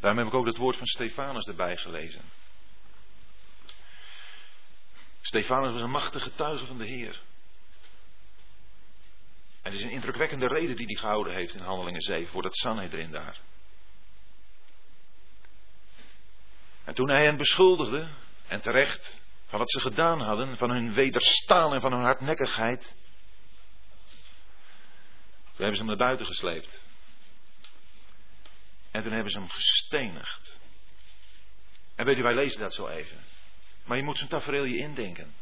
[0.00, 2.24] Daarom heb ik ook het woord van Stefanus erbij gelezen.
[5.20, 7.22] Stefanus was een machtige getuige van de Heer.
[9.62, 12.56] En het is een indrukwekkende reden die hij gehouden heeft in Handelingen 7 voor dat
[12.56, 13.40] Sanhedrin daar.
[16.88, 18.08] En toen hij hen beschuldigde,
[18.46, 22.94] en terecht, van wat ze gedaan hadden, van hun wederstaan en van hun hardnekkigheid,
[25.44, 26.84] toen hebben ze hem naar buiten gesleept.
[28.90, 30.60] En toen hebben ze hem gestenigd.
[31.94, 33.24] En weet u, wij lezen dat zo even.
[33.84, 35.34] Maar je moet zo'n tafereel je indenken.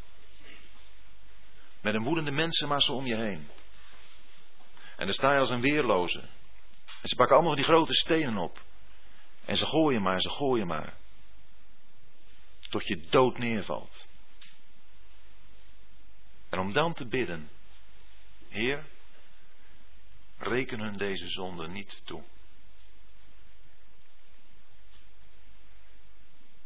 [1.81, 3.49] Met een woedende mensenmassa om je heen.
[4.97, 6.21] En dan sta je als een weerloze.
[7.03, 8.63] En ze pakken allemaal die grote stenen op.
[9.45, 11.05] En ze gooien maar, ze gooien maar.
[12.68, 14.07] Tot je dood neervalt.
[16.48, 17.48] En om dan te bidden.
[18.48, 18.85] Heer,
[20.38, 22.24] reken hun deze zonde niet toe.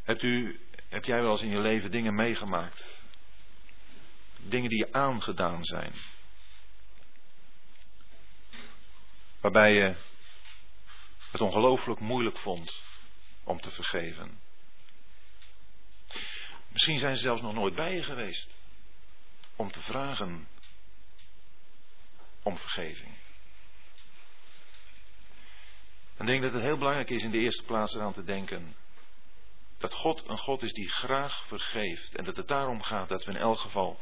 [0.02, 3.02] Hebt u, heb jij wel eens in je leven dingen meegemaakt?
[4.36, 5.92] Dingen die je aangedaan zijn.
[9.40, 9.96] Waarbij je
[11.30, 12.82] het ongelooflijk moeilijk vond
[13.44, 14.40] om te vergeven.
[16.72, 18.54] Misschien zijn ze zelfs nog nooit bij je geweest
[19.56, 20.48] om te vragen
[22.42, 23.14] om vergeving.
[26.16, 28.76] Dan denk dat het heel belangrijk is in de eerste plaats eraan te denken
[29.78, 33.30] dat God een God is die graag vergeeft en dat het daarom gaat dat we
[33.30, 34.00] in elk geval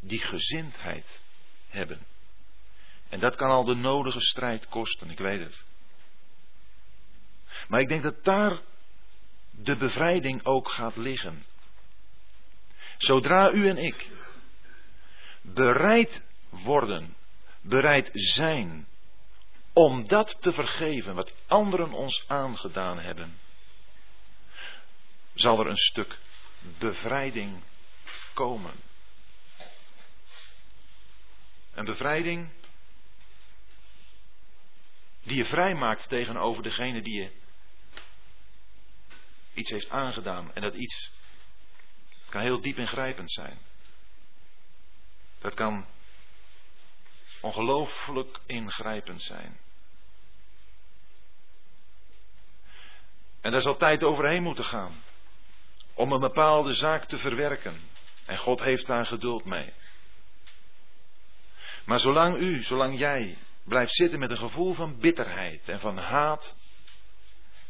[0.00, 1.20] die gezindheid
[1.68, 2.06] hebben.
[3.08, 5.64] En dat kan al de nodige strijd kosten, ik weet het.
[7.68, 8.60] Maar ik denk dat daar
[9.50, 11.44] de bevrijding ook gaat liggen.
[12.98, 14.10] Zodra u en ik
[15.42, 17.16] bereid worden,
[17.60, 18.88] bereid zijn
[19.72, 23.38] om dat te vergeven wat anderen ons aangedaan hebben,
[25.34, 26.18] zal er een stuk
[26.78, 27.62] bevrijding
[28.34, 28.74] komen.
[31.74, 32.50] Een bevrijding
[35.22, 37.30] die je vrijmaakt tegenover degene die je
[39.54, 40.54] iets heeft aangedaan.
[40.54, 41.12] En dat iets
[42.28, 43.58] kan heel diep ingrijpend zijn.
[45.40, 45.86] Dat kan
[47.40, 49.58] ongelooflijk ingrijpend zijn.
[53.40, 55.02] En daar zal tijd overheen moeten gaan.
[55.94, 57.80] Om een bepaalde zaak te verwerken.
[58.26, 59.72] En God heeft daar geduld mee.
[61.84, 66.56] Maar zolang u, zolang jij blijft zitten met een gevoel van bitterheid en van haat,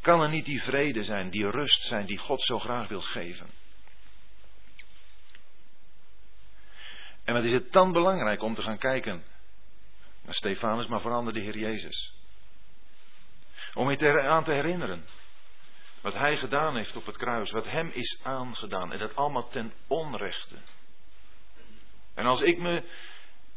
[0.01, 3.51] kan er niet die vrede zijn, die rust zijn die God zo graag wil geven.
[7.29, 9.25] En wat is het dan belangrijk om te gaan kijken
[10.23, 12.15] naar Stefanus, maar vooral de Heer Jezus.
[13.75, 15.05] Om je aan te herinneren
[16.01, 19.73] wat Hij gedaan heeft op het kruis, wat Hem is aangedaan en dat allemaal ten
[19.87, 20.55] onrechte.
[22.15, 22.83] En als ik me,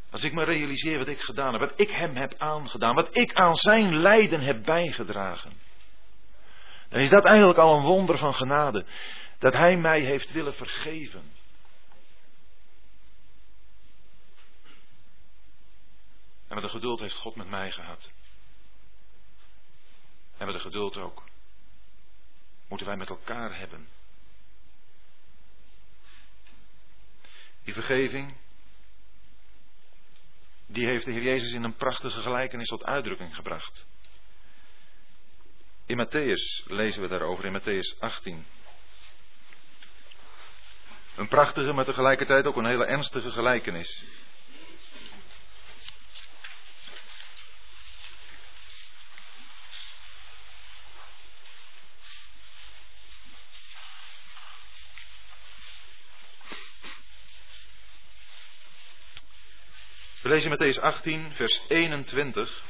[0.10, 3.34] als ik me realiseer wat ik gedaan heb, wat ik hem heb aangedaan, wat ik
[3.34, 5.52] aan zijn lijden heb bijgedragen,
[6.90, 8.86] dan is dat eigenlijk al een wonder van genade.
[9.40, 11.40] Dat hij mij heeft willen vergeven.
[16.52, 18.12] En wat een geduld heeft God met mij gehad.
[20.38, 21.24] En wat een geduld ook.
[22.68, 23.88] Moeten wij met elkaar hebben.
[27.64, 28.38] Die vergeving,
[30.66, 33.86] die heeft de Heer Jezus in een prachtige gelijkenis tot uitdrukking gebracht.
[35.86, 38.46] In Matthäus lezen we daarover, in Matthäus 18.
[41.16, 44.06] Een prachtige, maar tegelijkertijd ook een hele ernstige gelijkenis.
[60.32, 62.64] Lezen Matthäus 18, vers 21.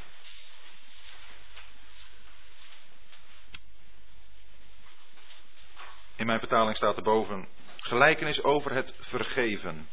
[6.16, 9.88] In mijn vertaling staat erboven gelijkenis over het vergeven.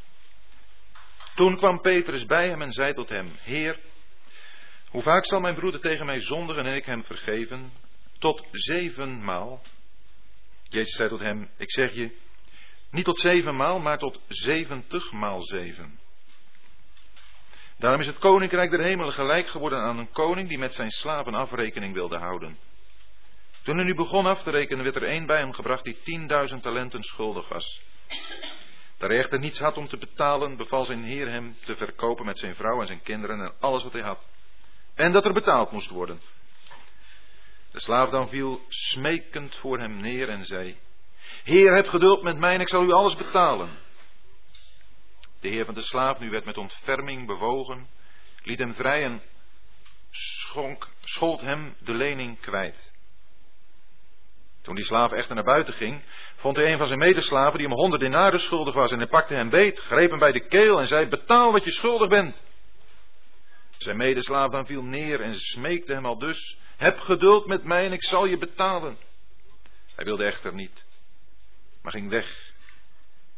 [1.35, 3.79] Toen kwam Petrus bij hem en zei tot hem: Heer,
[4.89, 7.71] hoe vaak zal mijn broeder tegen mij zondigen en ik hem vergeven?
[8.19, 9.61] Tot zevenmaal.
[10.63, 12.17] Jezus zei tot hem: Ik zeg je,
[12.91, 15.99] niet tot zevenmaal, maar tot zeventigmaal zeven.
[17.79, 21.33] Daarom is het koninkrijk der hemelen gelijk geworden aan een koning die met zijn slaven
[21.33, 22.57] afrekening wilde houden.
[23.63, 26.63] Toen hij nu begon af te rekenen, werd er één bij hem gebracht die tienduizend
[26.63, 27.81] talenten schuldig was.
[28.97, 32.37] Daar hij echter niets had om te betalen, beval zijn heer hem te verkopen met
[32.37, 34.27] zijn vrouw en zijn kinderen en alles wat hij had.
[34.95, 36.21] En dat er betaald moest worden.
[37.71, 40.77] De slaaf dan viel smekend voor hem neer en zei:
[41.43, 43.69] Heer, heb geduld met mij en ik zal u alles betalen.
[45.39, 47.87] De heer van de slaaf nu werd met ontferming bewogen,
[48.43, 49.21] liet hem vrij en
[50.11, 52.93] schonk, schold hem de lening kwijt.
[54.61, 56.03] Toen die slaaf echter naar buiten ging,
[56.35, 59.33] vond hij een van zijn medeslaven die hem honderd denaren schuldig was en hij pakte
[59.33, 62.43] hem beet, greep hem bij de keel en zei, betaal wat je schuldig bent.
[63.77, 67.91] Zijn medeslaaf dan viel neer en smeekte hem al dus, heb geduld met mij en
[67.91, 68.97] ik zal je betalen.
[69.95, 70.85] Hij wilde echter niet,
[71.81, 72.53] maar ging weg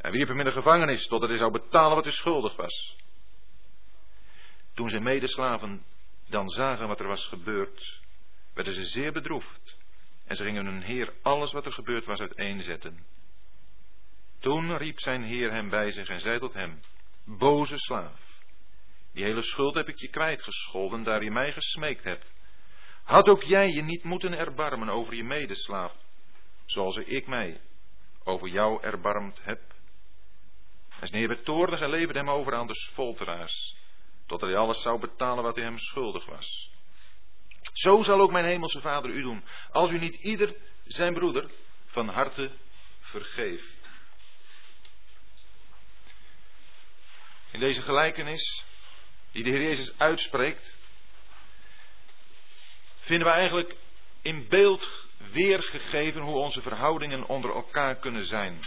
[0.01, 2.95] en wierp hem in de gevangenis totdat hij zou betalen wat hij schuldig was.
[4.73, 5.83] Toen zijn medeslaven
[6.29, 8.01] dan zagen wat er was gebeurd,
[8.53, 9.77] werden ze zeer bedroefd
[10.25, 13.05] en ze gingen hun heer alles wat er gebeurd was uiteenzetten.
[14.39, 16.79] Toen riep zijn heer hem bij zich en zei tot hem,
[17.25, 18.41] boze slaaf,
[19.13, 22.31] die hele schuld heb ik je kwijtgescholden, daar je mij gesmeekt hebt.
[23.03, 25.93] Had ook jij je niet moeten erbarmen over je medeslaaf,
[26.65, 27.61] zoals ik mij
[28.23, 29.70] over jou erbarmd heb?
[31.01, 33.75] En zijn werd toornig en leverde hem over aan de folteraars,
[34.27, 36.71] totdat hij alles zou betalen wat hij hem schuldig was.
[37.73, 41.51] Zo zal ook mijn hemelse vader u doen, als u niet ieder zijn broeder
[41.85, 42.51] van harte
[42.99, 43.79] vergeeft.
[47.51, 48.65] In deze gelijkenis,
[49.31, 50.77] die de Heer Jezus uitspreekt,
[52.99, 53.75] vinden we eigenlijk
[54.21, 58.59] in beeld weergegeven hoe onze verhoudingen onder elkaar kunnen zijn.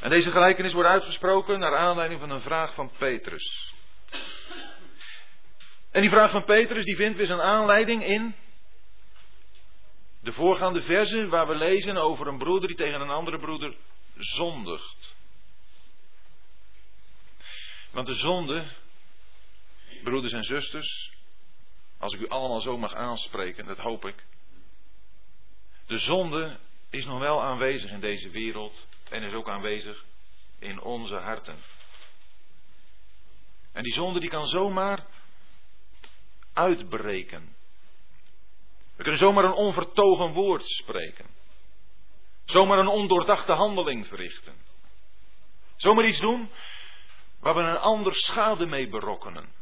[0.00, 3.74] En deze gelijkenis wordt uitgesproken naar aanleiding van een vraag van Petrus.
[5.90, 8.34] En die vraag van Petrus die vindt weer zijn aanleiding in
[10.20, 13.76] de voorgaande versen waar we lezen over een broeder die tegen een andere broeder
[14.16, 15.16] zondigt.
[17.90, 18.64] Want de zonde,
[20.02, 21.12] broeders en zusters,
[21.98, 24.24] als ik u allemaal zo mag aanspreken, dat hoop ik.
[25.86, 26.58] De zonde
[26.90, 30.04] is nog wel aanwezig in deze wereld en is ook aanwezig
[30.58, 31.58] in onze harten.
[33.72, 35.06] En die zonde die kan zomaar
[36.52, 37.56] uitbreken.
[38.96, 41.26] We kunnen zomaar een onvertogen woord spreken.
[42.44, 44.54] Zomaar een ondoordachte handeling verrichten.
[45.76, 46.50] Zomaar iets doen
[47.38, 49.52] waar we een ander schade mee berokkenen.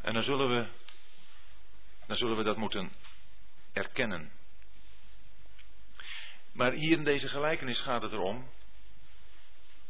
[0.00, 0.68] En dan zullen we,
[2.06, 2.92] dan zullen we dat moeten
[3.72, 4.32] erkennen.
[6.54, 8.48] Maar hier in deze gelijkenis gaat het erom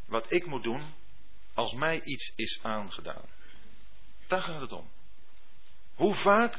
[0.06, 0.94] wat ik moet doen
[1.54, 3.28] als mij iets is aangedaan.
[4.26, 4.90] Daar gaat het om.
[5.94, 6.58] Hoe vaak,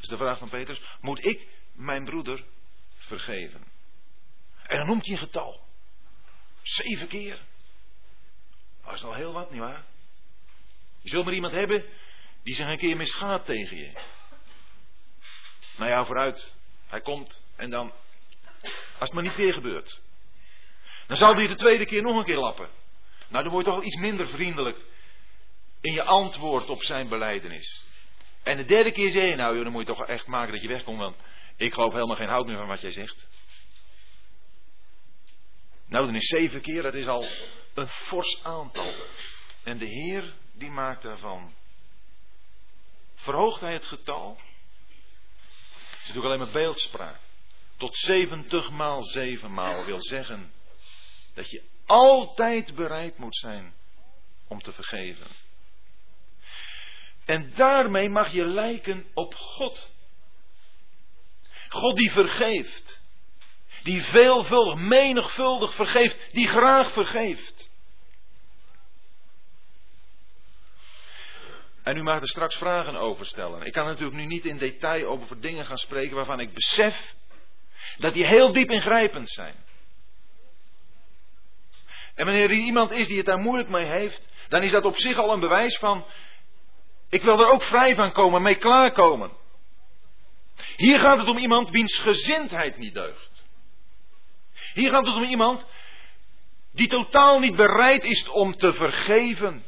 [0.00, 2.44] is de vraag van Petrus, moet ik mijn broeder
[2.96, 3.64] vergeven?
[4.62, 5.66] En dan noemt hij een getal.
[6.62, 7.40] Zeven keer.
[8.84, 9.84] Dat is al heel wat, nietwaar?
[11.00, 11.84] Je zult maar iemand hebben
[12.42, 13.92] die zich een keer misgaat tegen je.
[15.76, 16.54] Nou ja, vooruit.
[16.86, 17.92] Hij komt en dan
[18.62, 20.00] als het maar niet weer gebeurt.
[21.06, 22.68] Dan zal hij de tweede keer nog een keer lappen.
[23.28, 24.78] Nou, dan word je toch wel iets minder vriendelijk
[25.80, 27.84] in je antwoord op zijn beleidenis.
[28.42, 30.62] En de derde keer zeg je, nou joh, dan moet je toch echt maken dat
[30.62, 31.16] je wegkomt, want
[31.56, 33.26] ik geloof helemaal geen hout meer van wat jij zegt.
[35.86, 37.26] Nou, dan is zeven keer, dat is al
[37.74, 38.94] een fors aantal.
[39.62, 41.54] En de Heer, die maakt daarvan.
[43.14, 44.36] Verhoogt hij het getal?
[45.70, 47.20] Het is natuurlijk alleen maar beeldspraak.
[47.82, 50.52] Tot zeventig maal zeven maal wil zeggen
[51.34, 53.74] dat je altijd bereid moet zijn
[54.48, 55.26] om te vergeven.
[57.24, 59.92] En daarmee mag je lijken op God.
[61.68, 63.00] God die vergeeft.
[63.82, 66.32] Die veelvuldig, menigvuldig vergeeft.
[66.32, 67.70] Die graag vergeeft.
[71.82, 73.62] En u mag er straks vragen over stellen.
[73.62, 77.14] Ik kan natuurlijk nu niet in detail over dingen gaan spreken waarvan ik besef
[77.98, 79.54] dat die heel diep ingrijpend zijn.
[82.14, 84.96] En wanneer er iemand is die het daar moeilijk mee heeft, dan is dat op
[84.96, 86.06] zich al een bewijs van,
[87.08, 89.30] ik wil er ook vrij van komen, mee klaarkomen.
[90.76, 93.44] Hier gaat het om iemand wiens gezindheid niet deugt.
[94.74, 95.66] Hier gaat het om iemand
[96.72, 99.64] die totaal niet bereid is om te vergeven.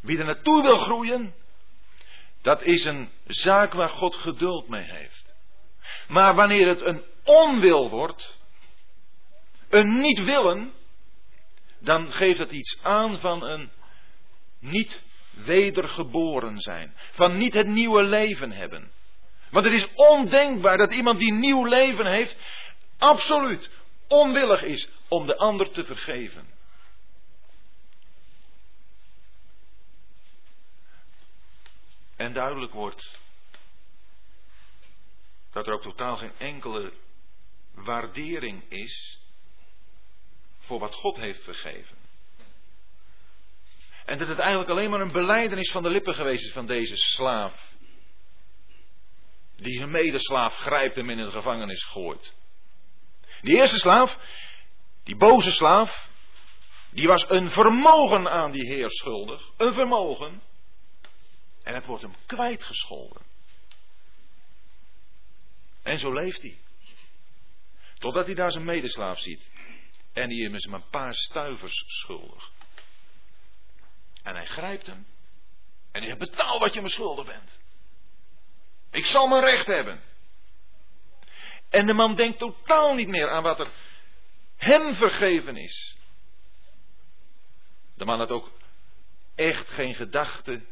[0.00, 1.34] Wie er naartoe wil groeien,
[2.42, 5.25] dat is een zaak waar God geduld mee heeft.
[6.08, 8.38] Maar wanneer het een onwil wordt,
[9.68, 10.72] een niet willen,
[11.78, 13.70] dan geeft het iets aan van een
[14.58, 16.94] niet wedergeboren zijn.
[17.10, 18.90] Van niet het nieuwe leven hebben.
[19.50, 22.36] Want het is ondenkbaar dat iemand die nieuw leven heeft,
[22.98, 23.70] absoluut
[24.08, 26.54] onwillig is om de ander te vergeven.
[32.16, 33.18] En duidelijk wordt
[35.56, 36.92] dat er ook totaal geen enkele
[37.74, 39.20] waardering is
[40.58, 41.96] voor wat God heeft vergeven.
[44.04, 46.96] En dat het eigenlijk alleen maar een beleidenis van de lippen geweest is van deze
[46.96, 47.72] slaaf.
[49.56, 52.34] Die zijn medeslaaf grijpt en in de gevangenis gooit.
[53.40, 54.18] Die eerste slaaf,
[55.04, 56.08] die boze slaaf,
[56.90, 59.50] die was een vermogen aan die heer schuldig.
[59.56, 60.42] Een vermogen.
[61.62, 63.35] En het wordt hem kwijtgescholden.
[65.86, 66.58] En zo leeft hij.
[67.98, 69.50] Totdat hij daar zijn medeslaaf ziet.
[70.12, 72.50] En die is hem een paar stuivers schuldig.
[74.22, 75.06] En hij grijpt hem.
[75.92, 77.58] En hij zegt, betaal wat je me schuldig bent.
[78.90, 80.02] Ik zal mijn recht hebben.
[81.70, 83.72] En de man denkt totaal niet meer aan wat er
[84.56, 85.96] hem vergeven is.
[87.94, 88.50] De man had ook
[89.34, 90.66] echt geen gedachte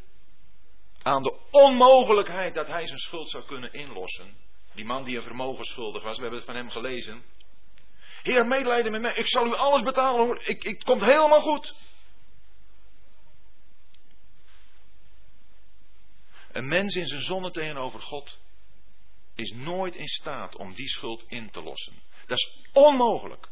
[1.02, 4.44] aan de onmogelijkheid dat hij zijn schuld zou kunnen inlossen.
[4.74, 7.24] Die man die een vermogen schuldig was, we hebben het van hem gelezen.
[8.22, 11.40] Heer, medelijden met mij, ik zal u alles betalen hoor, ik, ik, het komt helemaal
[11.40, 11.74] goed.
[16.52, 18.38] Een mens in zijn zonne tegenover God
[19.34, 22.02] is nooit in staat om die schuld in te lossen.
[22.26, 23.48] Dat is onmogelijk.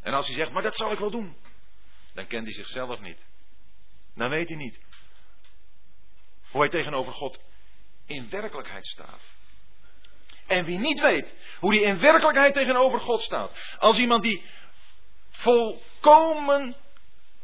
[0.00, 1.36] En als hij zegt, maar dat zal ik wel doen,
[2.14, 3.18] dan kent hij zichzelf niet.
[4.14, 4.80] Dan weet hij niet
[6.50, 7.40] hoe hij tegenover God
[8.06, 9.34] in werkelijkheid staat.
[10.46, 14.44] En wie niet weet hoe hij in werkelijkheid tegenover God staat, als iemand die
[15.30, 16.76] volkomen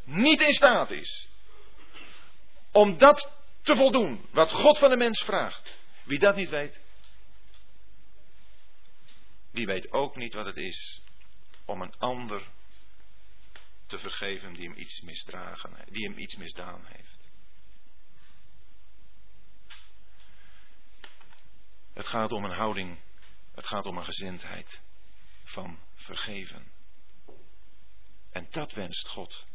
[0.05, 1.29] niet in staat is
[2.73, 3.33] om dat
[3.63, 6.81] te voldoen wat God van de mens vraagt, wie dat niet weet,
[9.53, 11.03] die weet ook niet wat het is
[11.65, 12.43] om een ander
[13.87, 17.22] te vergeven die hem iets misdragen, die hem iets misdaan heeft.
[21.93, 22.99] Het gaat om een houding,
[23.55, 24.81] het gaat om een gezindheid
[25.45, 26.73] van vergeven.
[28.31, 29.47] En dat wenst God.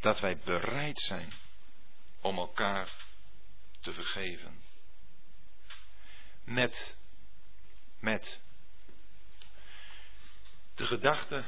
[0.00, 1.32] Dat wij bereid zijn
[2.20, 2.92] om elkaar
[3.80, 4.62] te vergeven.
[6.44, 6.96] Met,
[7.98, 8.40] met
[10.74, 11.44] de gedachte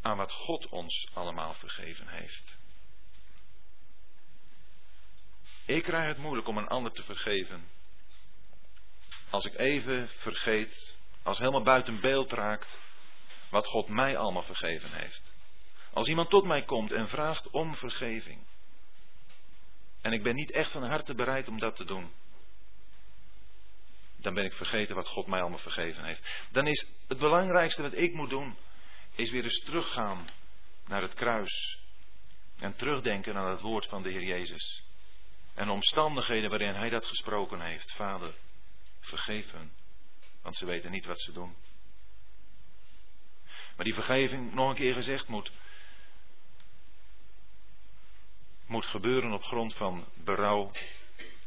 [0.00, 2.56] aan wat God ons allemaal vergeven heeft.
[5.66, 7.68] Ik krijg het moeilijk om een ander te vergeven.
[9.30, 12.80] Als ik even vergeet, als helemaal buiten beeld raakt,
[13.50, 15.34] wat God mij allemaal vergeven heeft.
[15.92, 18.46] Als iemand tot mij komt en vraagt om vergeving.
[20.00, 22.12] En ik ben niet echt van harte bereid om dat te doen.
[24.16, 26.22] Dan ben ik vergeten wat God mij allemaal vergeven heeft.
[26.50, 28.56] Dan is het belangrijkste wat ik moet doen,
[29.14, 30.28] is weer eens teruggaan
[30.86, 31.78] naar het kruis.
[32.58, 34.85] En terugdenken aan het woord van de Heer Jezus.
[35.56, 37.92] En de omstandigheden waarin Hij dat gesproken heeft.
[37.92, 38.34] Vader,
[39.00, 39.72] vergeef hen,
[40.42, 41.54] want ze weten niet wat ze doen.
[43.76, 45.52] Maar die vergeving, nog een keer gezegd, moet,
[48.66, 50.70] moet gebeuren op grond van berouw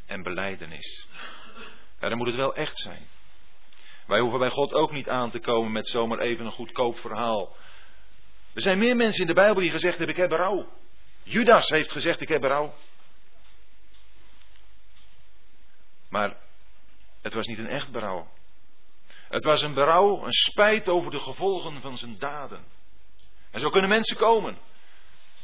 [0.05, 1.07] en beleidenis.
[1.99, 3.07] Ja, dan moet het wel echt zijn.
[4.07, 7.55] Wij hoeven bij God ook niet aan te komen met zomaar even een goedkoop verhaal.
[8.53, 10.67] Er zijn meer mensen in de Bijbel die gezegd hebben: Ik heb berouw.
[11.23, 12.73] Judas heeft gezegd: Ik heb berouw.
[16.09, 16.37] Maar
[17.21, 18.27] het was niet een echt berouw.
[19.29, 22.65] Het was een berouw, een spijt over de gevolgen van zijn daden.
[23.51, 24.57] En zo kunnen mensen komen.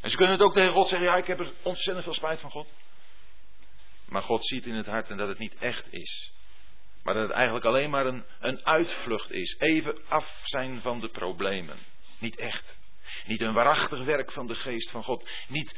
[0.01, 2.39] En ze kunnen het ook tegen God zeggen: Ja, ik heb er ontzettend veel spijt
[2.39, 2.67] van God.
[4.05, 6.33] Maar God ziet in het hart en dat het niet echt is.
[7.03, 9.55] Maar dat het eigenlijk alleen maar een, een uitvlucht is.
[9.59, 11.77] Even af zijn van de problemen.
[12.19, 12.79] Niet echt.
[13.25, 15.29] Niet een waarachtig werk van de geest van God.
[15.47, 15.75] Niet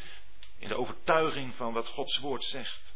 [0.59, 2.95] in de overtuiging van wat Gods woord zegt.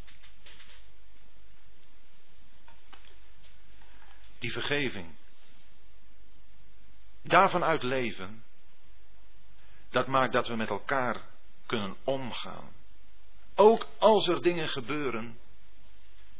[4.41, 5.15] Die vergeving.
[7.23, 8.43] Daarvan uit leven.
[9.89, 11.21] Dat maakt dat we met elkaar
[11.65, 12.73] kunnen omgaan.
[13.55, 15.39] Ook als er dingen gebeuren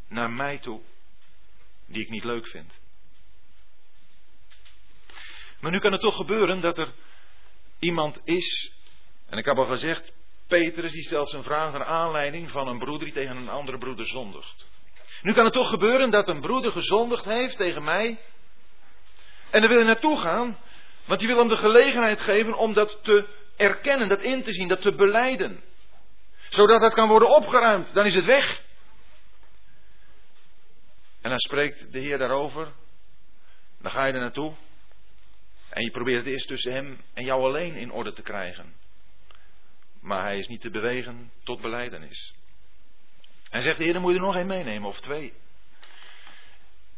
[0.08, 0.82] naar mij toe
[1.86, 2.80] die ik niet leuk vind.
[5.60, 6.94] Maar nu kan het toch gebeuren dat er
[7.80, 8.74] iemand is,
[9.26, 10.14] en ik heb al gezegd,
[10.48, 14.06] Petrus die stelt zijn vraag naar aanleiding van een broeder die tegen een andere broeder
[14.06, 14.71] zondigt.
[15.22, 18.20] Nu kan het toch gebeuren dat een broeder gezondigd heeft tegen mij.
[19.50, 20.58] En daar wil je naartoe gaan,
[21.06, 24.68] want je wil hem de gelegenheid geven om dat te erkennen, dat in te zien,
[24.68, 25.64] dat te beleiden.
[26.50, 28.62] Zodat dat kan worden opgeruimd, dan is het weg.
[31.22, 32.72] En dan spreekt de Heer daarover.
[33.80, 34.54] Dan ga je er naartoe.
[35.70, 38.74] En je probeert het eerst tussen hem en jou alleen in orde te krijgen.
[40.02, 42.34] Maar hij is niet te bewegen tot beleidenis.
[43.52, 45.34] En zegt de Heer, dan moet je er nog één meenemen of twee.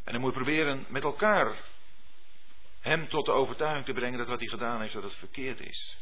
[0.03, 1.55] En dan moet je proberen met elkaar
[2.81, 5.97] hem tot de overtuiging te brengen dat wat hij gedaan heeft, dat het verkeerd is.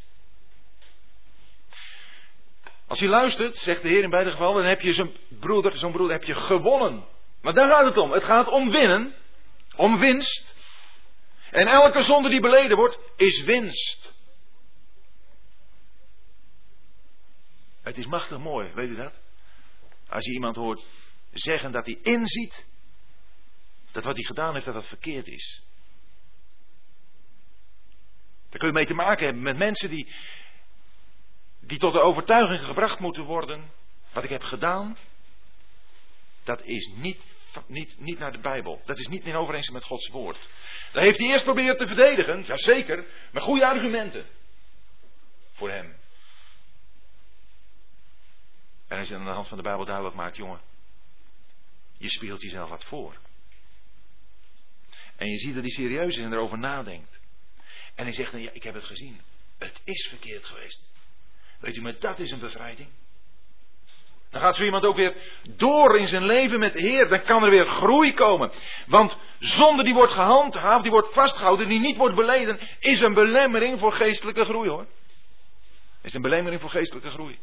[2.88, 5.92] Als hij luistert, zegt de Heer in beide gevallen, dan heb je zo'n broeder, zo'n
[5.92, 7.06] broeder heb je gewonnen.
[7.42, 8.12] Maar daar gaat het om.
[8.12, 9.16] Het gaat om winnen.
[9.76, 10.56] Om winst.
[11.52, 14.14] En elke zonde die beleden wordt, is winst.
[17.82, 19.14] Het is machtig mooi, weet u dat?
[20.12, 20.88] Als je iemand hoort
[21.32, 22.66] zeggen dat hij inziet
[23.92, 25.64] dat wat hij gedaan heeft, dat dat verkeerd is.
[28.50, 30.14] Daar kun je mee te maken hebben met mensen die,
[31.60, 33.72] die tot de overtuiging gebracht moeten worden.
[34.14, 34.98] Wat ik heb gedaan,
[36.44, 37.30] dat is niet
[37.68, 38.82] niet, niet naar de Bijbel.
[38.86, 40.50] Dat is niet in overeenstemming met Gods woord.
[40.92, 44.26] Dat heeft hij eerst proberen te verdedigen, jazeker, met goede argumenten.
[45.52, 46.01] Voor hem.
[48.92, 50.60] En als je aan de hand van de Bijbel duidelijk maakt, jongen,
[51.98, 53.16] je speelt jezelf wat voor.
[55.16, 57.20] En je ziet dat hij serieus is en erover nadenkt.
[57.96, 59.22] En hij zegt, ja, ik heb het gezien.
[59.58, 60.82] Het is verkeerd geweest.
[61.60, 62.90] Weet u, maar dat is een bevrijding.
[64.30, 65.16] Dan gaat zo iemand ook weer
[65.56, 67.10] door in zijn leven met de Heer.
[67.10, 68.52] Dan kan er weer groei komen.
[68.88, 73.80] Want zonde die wordt gehandhaafd, die wordt vastgehouden, die niet wordt beleden, is een belemmering
[73.80, 74.88] voor geestelijke groei hoor.
[76.02, 77.40] Is een belemmering voor geestelijke groei.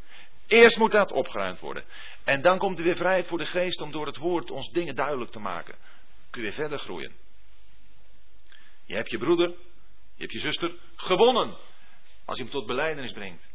[0.49, 1.85] Eerst moet dat opgeruimd worden.
[2.25, 4.95] En dan komt er weer vrijheid voor de geest om door het woord ons dingen
[4.95, 5.75] duidelijk te maken.
[6.31, 7.13] Kun je verder groeien.
[8.85, 9.49] Je hebt je broeder,
[10.15, 11.57] je hebt je zuster gewonnen.
[12.25, 13.49] Als je hem tot beleidenis brengt.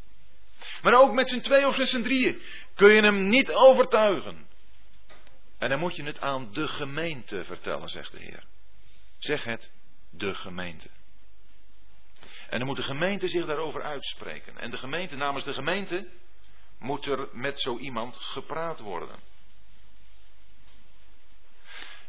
[0.81, 2.41] Maar ook met z'n twee of z'n drieën
[2.75, 4.47] kun je hem niet overtuigen.
[5.57, 8.43] En dan moet je het aan de gemeente vertellen, zegt de Heer.
[9.19, 9.71] Zeg het,
[10.11, 10.89] de gemeente.
[12.49, 14.57] En dan moet de gemeente zich daarover uitspreken.
[14.57, 16.07] En de gemeente, namens de gemeente,
[16.79, 19.19] moet er met zo iemand gepraat worden.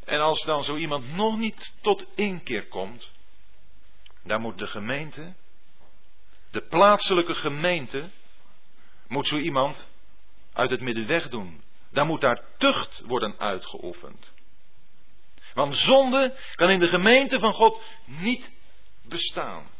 [0.04, 3.10] En als dan zo iemand nog niet tot inkeer komt,
[4.22, 5.34] dan moet de gemeente,
[6.50, 8.10] de plaatselijke gemeente,
[9.08, 9.90] moet zo iemand
[10.52, 11.62] uit het midden wegdoen.
[11.90, 14.32] Dan moet daar tucht worden uitgeoefend.
[15.54, 18.52] Want zonde kan in de gemeente van God niet
[19.02, 19.70] bestaan.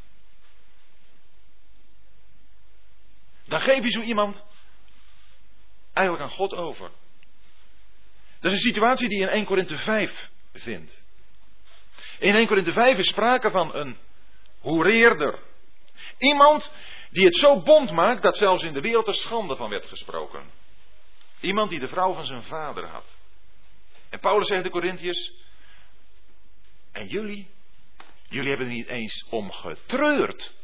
[3.47, 4.47] Dan geef je zo iemand
[5.95, 6.91] eigenlijk aan God over.
[8.41, 11.03] Dat is een situatie die je in 1 Korinthe 5 vindt.
[12.19, 13.97] In 1 Korinthe 5 is sprake van een
[14.59, 15.39] hoereerder.
[16.19, 16.73] Iemand
[17.11, 20.51] die het zo bond maakt dat zelfs in de wereld er schande van werd gesproken.
[21.41, 23.17] Iemand die de vrouw van zijn vader had.
[24.11, 25.33] En Paulus zegt de Corinthiërs,
[26.93, 27.51] en jullie,
[28.29, 30.55] jullie hebben er niet eens om getreurd.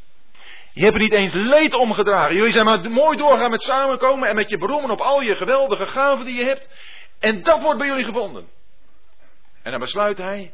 [0.72, 2.36] Je hebt er niet eens leed omgedragen.
[2.36, 5.86] Jullie zijn maar mooi doorgaan met samenkomen en met je beroemen op al je geweldige
[5.86, 6.68] gaven die je hebt.
[7.18, 8.48] En dat wordt bij jullie gevonden.
[9.62, 10.52] En dan besluit hij,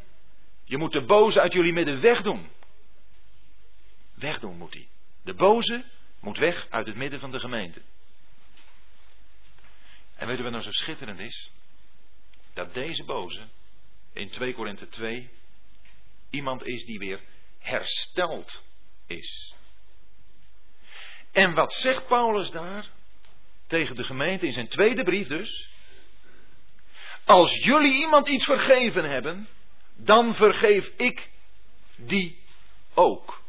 [0.64, 2.49] Je moet de boze uit jullie midden wegdoen.
[4.14, 4.89] Wegdoen moet hij.
[5.25, 5.85] De boze
[6.21, 7.81] moet weg uit het midden van de gemeente.
[10.17, 11.51] En weet u wat nou zo schitterend is?
[12.55, 13.43] Dat deze boze
[14.12, 15.31] in 2 Korinthe 2
[16.31, 17.21] iemand is die weer
[17.59, 18.62] hersteld
[19.07, 19.55] is.
[21.37, 22.87] En wat zegt Paulus daar
[23.66, 25.68] tegen de gemeente in zijn tweede brief dus?
[27.24, 29.49] Als jullie iemand iets vergeven hebben,
[29.97, 31.30] dan vergeef ik
[31.97, 32.39] die
[32.95, 33.43] ook.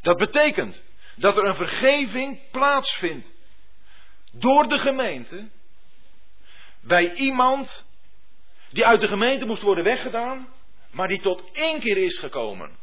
[0.00, 0.84] Dat betekent
[1.16, 3.26] dat er een vergeving plaatsvindt
[4.32, 5.48] door de gemeente
[6.80, 7.86] bij iemand
[8.70, 10.48] die uit de gemeente moest worden weggedaan,
[10.90, 12.78] maar die tot één keer is gekomen.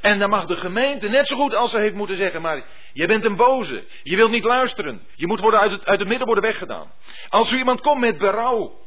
[0.00, 3.06] En dan mag de gemeente net zo goed als ze heeft moeten zeggen, maar je
[3.06, 6.26] bent een boze, je wilt niet luisteren, je moet worden uit, het, uit het midden
[6.26, 6.92] worden weggedaan.
[7.28, 8.80] Als er iemand komt met berouw,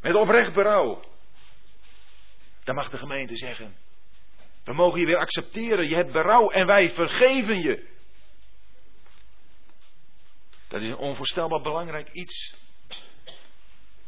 [0.00, 1.00] met oprecht berouw,
[2.64, 3.76] dan mag de gemeente zeggen,
[4.64, 7.88] we mogen je weer accepteren, je hebt berouw en wij vergeven je.
[10.68, 12.54] Dat is een onvoorstelbaar belangrijk iets.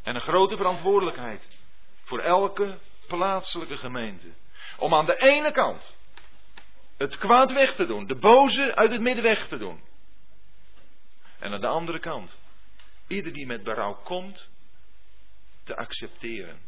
[0.02, 1.60] En een grote verantwoordelijkheid
[2.04, 4.26] voor elke plaatselijke gemeente.
[4.78, 6.00] Om aan de ene kant
[7.02, 9.80] het kwaad weg te doen, de boze uit het midden weg te doen.
[11.38, 12.38] En aan de andere kant,
[13.06, 14.50] ieder die met berouw komt,
[15.64, 16.60] te accepteren.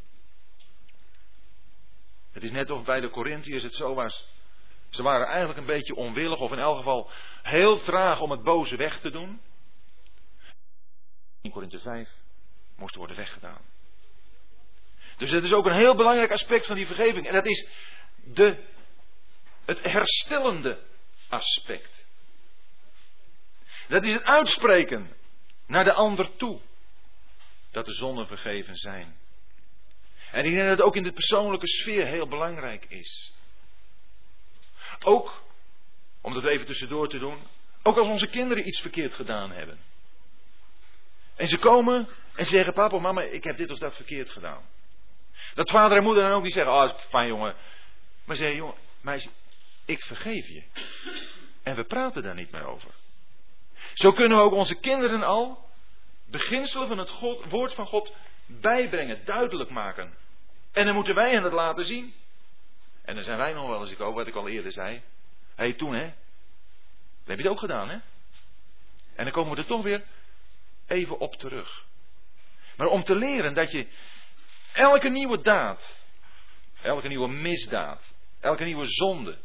[2.32, 4.26] Het is net of bij de Corinthiërs het zo was.
[4.90, 7.10] Ze waren eigenlijk een beetje onwillig, of in elk geval
[7.42, 9.40] heel traag om het boze weg te doen.
[11.42, 12.10] In Korinthe 5
[12.76, 13.62] moest worden weggedaan.
[15.16, 17.26] Dus dat is ook een heel belangrijk aspect van die vergeving.
[17.26, 17.68] En dat is
[18.24, 18.73] de,
[19.64, 20.78] het herstellende
[21.28, 22.06] aspect.
[23.88, 25.16] Dat is het uitspreken
[25.66, 26.60] naar de ander toe.
[27.70, 29.16] Dat de zonden vergeven zijn.
[30.30, 33.32] En ik denk dat het ook in de persoonlijke sfeer heel belangrijk is.
[35.02, 35.42] Ook,
[36.20, 37.38] om dat even tussendoor te doen,
[37.82, 39.78] ook als onze kinderen iets verkeerd gedaan hebben.
[41.36, 44.62] En ze komen en ze zeggen, papa, mama, ik heb dit of dat verkeerd gedaan.
[45.54, 47.54] Dat vader en moeder dan ook niet zeggen, oh, fijn jongen.
[48.24, 49.30] Maar zeggen, jongen, meisje,
[49.84, 50.62] ik vergeef je.
[51.62, 52.90] En we praten daar niet meer over.
[53.94, 55.68] Zo kunnen we ook onze kinderen al
[56.26, 57.10] beginselen van het
[57.48, 58.14] woord van God
[58.46, 60.14] bijbrengen, duidelijk maken.
[60.72, 62.14] En dan moeten wij hen het laten zien.
[63.02, 64.94] En dan zijn wij nog wel eens, ik ook wat ik al eerder zei.
[64.94, 65.02] Hé,
[65.54, 66.04] hey, toen hè.
[66.04, 66.12] Dan
[67.24, 67.98] heb je het ook gedaan hè.
[69.14, 70.04] En dan komen we er toch weer
[70.86, 71.84] even op terug.
[72.76, 73.86] Maar om te leren dat je
[74.72, 76.04] elke nieuwe daad,
[76.82, 79.38] elke nieuwe misdaad, elke nieuwe zonde,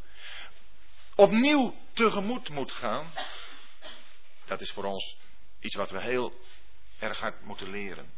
[1.19, 3.13] opnieuw tegemoet moet gaan,
[4.45, 5.17] dat is voor ons
[5.59, 6.33] iets wat we heel
[6.99, 8.13] erg hard moeten leren.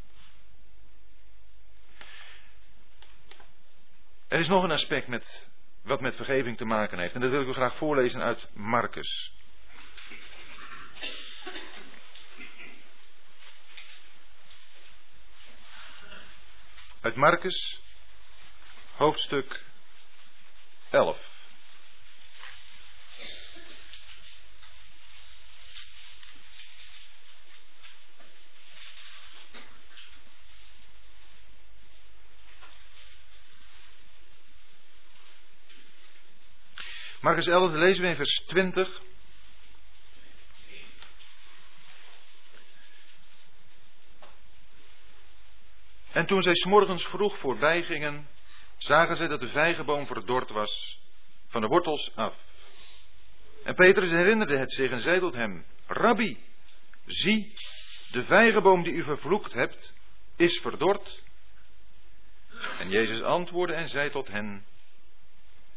[4.27, 5.49] Er is nog een aspect met,
[5.83, 7.13] wat met vergeving te maken heeft.
[7.13, 9.33] En dat wil ik u graag voorlezen uit Marcus.
[17.01, 17.81] Uit Marcus,
[18.95, 19.65] hoofdstuk
[20.89, 21.30] 11.
[37.21, 39.01] Marcus 11, lezen we in vers 20.
[46.11, 48.27] En toen zij s'morgens vroeg voorbij gingen,
[48.77, 50.99] zagen zij dat de vijgenboom verdord was,
[51.47, 52.35] van de wortels af.
[53.63, 56.37] En Petrus herinnerde het zich en zei tot hem, Rabbi,
[57.05, 57.53] zie,
[58.11, 59.93] de vijgenboom die u vervloekt hebt,
[60.35, 61.23] is verdord.
[62.79, 64.65] En Jezus antwoordde en zei tot hen,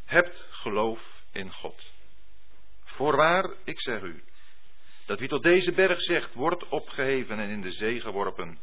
[0.04, 1.92] hebt geloof in God.
[2.84, 4.24] Voorwaar, ik zeg u,
[5.06, 8.58] dat wie tot deze berg zegt, wordt opgeheven en in de zee geworpen,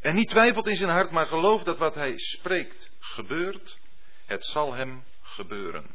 [0.00, 3.78] en niet twijfelt in zijn hart, maar gelooft dat wat hij spreekt gebeurt,
[4.26, 5.94] het zal hem gebeuren.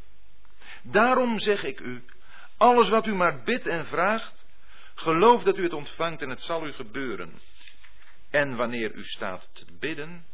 [0.83, 2.03] Daarom zeg ik u,
[2.57, 4.45] alles wat u maar bidt en vraagt,
[4.95, 7.39] geloof dat u het ontvangt en het zal u gebeuren.
[8.29, 10.25] En wanneer u staat te bidden,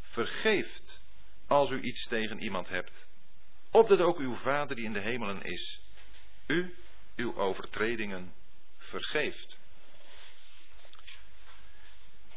[0.00, 1.00] vergeeft
[1.46, 3.06] als u iets tegen iemand hebt
[3.72, 5.80] opdat ook uw Vader die in de hemelen is,
[6.46, 6.76] u
[7.16, 8.34] uw overtredingen
[8.78, 9.56] vergeeft.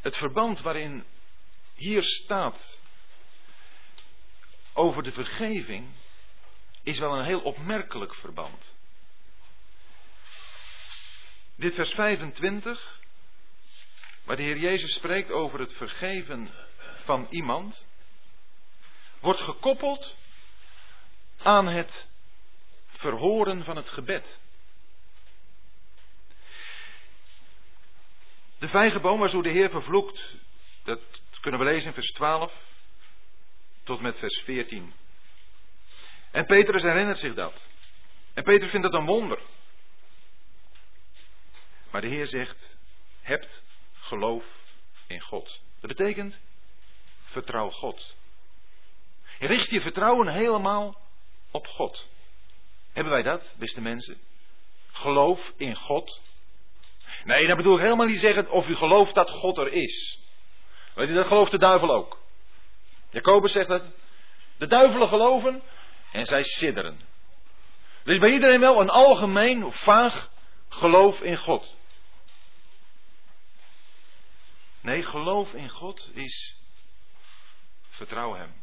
[0.01, 1.05] Het verband waarin
[1.75, 2.79] hier staat
[4.73, 5.93] over de vergeving
[6.83, 8.63] is wel een heel opmerkelijk verband.
[11.55, 12.99] Dit vers 25,
[14.23, 16.51] waar de Heer Jezus spreekt over het vergeven
[17.03, 17.85] van iemand,
[19.19, 20.15] wordt gekoppeld
[21.45, 22.07] aan het
[22.87, 24.39] verhoren van het gebed.
[28.57, 30.35] De vijgenboom waartoe de Heer vervloekt,
[30.83, 31.01] dat
[31.41, 32.53] kunnen we lezen in vers 12
[33.83, 34.93] tot met vers 14.
[36.31, 37.67] En Petrus herinnert zich dat.
[38.33, 39.39] En Petrus vindt dat een wonder.
[41.91, 42.77] Maar de Heer zegt,
[43.21, 44.45] hebt geloof
[45.07, 45.61] in God.
[45.79, 46.39] Dat betekent,
[47.23, 48.15] vertrouw God.
[49.39, 51.03] Richt je vertrouwen helemaal
[51.55, 52.07] op God.
[52.93, 54.17] Hebben wij dat, beste mensen?
[54.91, 56.21] Geloof in God.
[57.23, 60.19] Nee, dat bedoel ik helemaal niet zeggen of u gelooft dat God er is.
[60.93, 62.19] Weet u, dat gelooft de duivel ook.
[63.09, 63.83] Jacobus zegt dat.
[64.57, 65.61] De duivelen geloven
[66.11, 66.99] en zij sidderen.
[68.03, 70.29] Er is bij iedereen wel een algemeen, vaag
[70.69, 71.75] geloof in God.
[74.81, 76.55] Nee, geloof in God is
[77.89, 78.53] vertrouw Hem.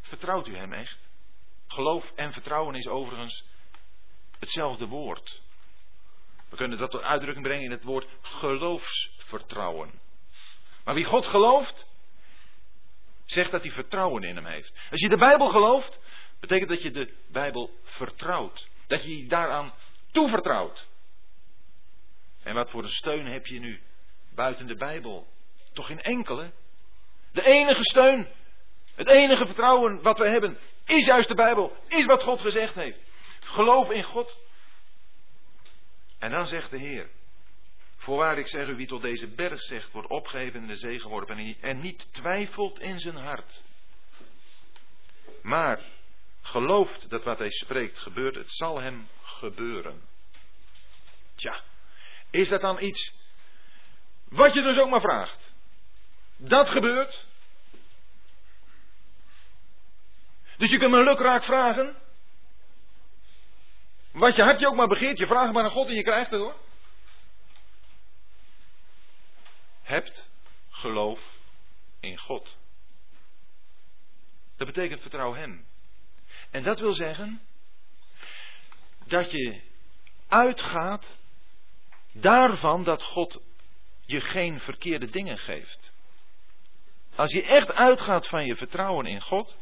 [0.00, 0.98] Vertrouwt u Hem echt?
[1.72, 3.44] Geloof en vertrouwen is overigens
[4.38, 5.42] hetzelfde woord.
[6.48, 10.00] We kunnen dat tot uitdrukking brengen in het woord geloofsvertrouwen.
[10.84, 11.86] Maar wie God gelooft,
[13.24, 14.72] zegt dat hij vertrouwen in hem heeft.
[14.90, 16.00] Als je de Bijbel gelooft,
[16.40, 18.68] betekent dat je de Bijbel vertrouwt.
[18.86, 19.74] Dat je je daaraan
[20.10, 20.88] toevertrouwt.
[22.42, 23.82] En wat voor een steun heb je nu
[24.34, 25.26] buiten de Bijbel?
[25.72, 26.52] Toch geen enkele?
[27.32, 28.28] De enige steun,
[28.94, 32.98] het enige vertrouwen wat we hebben, is juist de Bijbel, is wat God gezegd heeft.
[33.40, 34.38] Geloof in God.
[36.18, 37.08] En dan zegt de Heer,
[38.02, 41.56] Voorwaar ik zeg u, wie tot deze berg zegt, wordt opgeheven in de zee geworpen
[41.60, 43.62] en niet twijfelt in zijn hart.
[45.42, 45.80] Maar
[46.40, 50.02] gelooft dat wat hij spreekt gebeurt, het zal hem gebeuren.
[51.34, 51.60] Tja,
[52.30, 53.14] is dat dan iets
[54.28, 55.54] wat je dus ook maar vraagt?
[56.36, 57.26] Dat gebeurt.
[60.62, 61.96] Dus je kunt me lukraak vragen.
[64.12, 66.40] Wat je hartje ook maar begeert, je vraagt maar aan God en je krijgt het
[66.40, 66.56] hoor.
[69.82, 70.28] hebt
[70.70, 71.38] geloof
[72.00, 72.56] in God.
[74.56, 75.66] Dat betekent vertrouw Hem.
[76.50, 77.40] En dat wil zeggen
[79.04, 79.60] dat je
[80.28, 81.16] uitgaat
[82.12, 83.42] daarvan dat God
[84.06, 85.92] je geen verkeerde dingen geeft.
[87.14, 89.60] Als je echt uitgaat van je vertrouwen in God,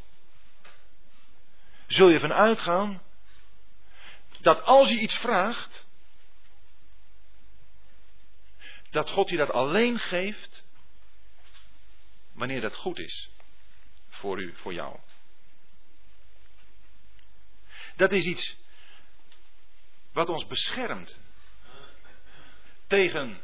[1.92, 3.02] zul je van uitgaan
[4.40, 5.86] dat als je iets vraagt,
[8.90, 10.64] dat God je dat alleen geeft
[12.32, 13.30] wanneer dat goed is
[14.08, 14.98] voor u, voor jou.
[17.96, 18.56] Dat is iets
[20.12, 21.20] wat ons beschermt
[22.86, 23.40] tegen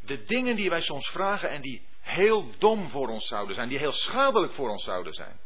[0.00, 3.78] de dingen die wij soms vragen en die heel dom voor ons zouden zijn, die
[3.78, 5.40] heel schadelijk voor ons zouden zijn.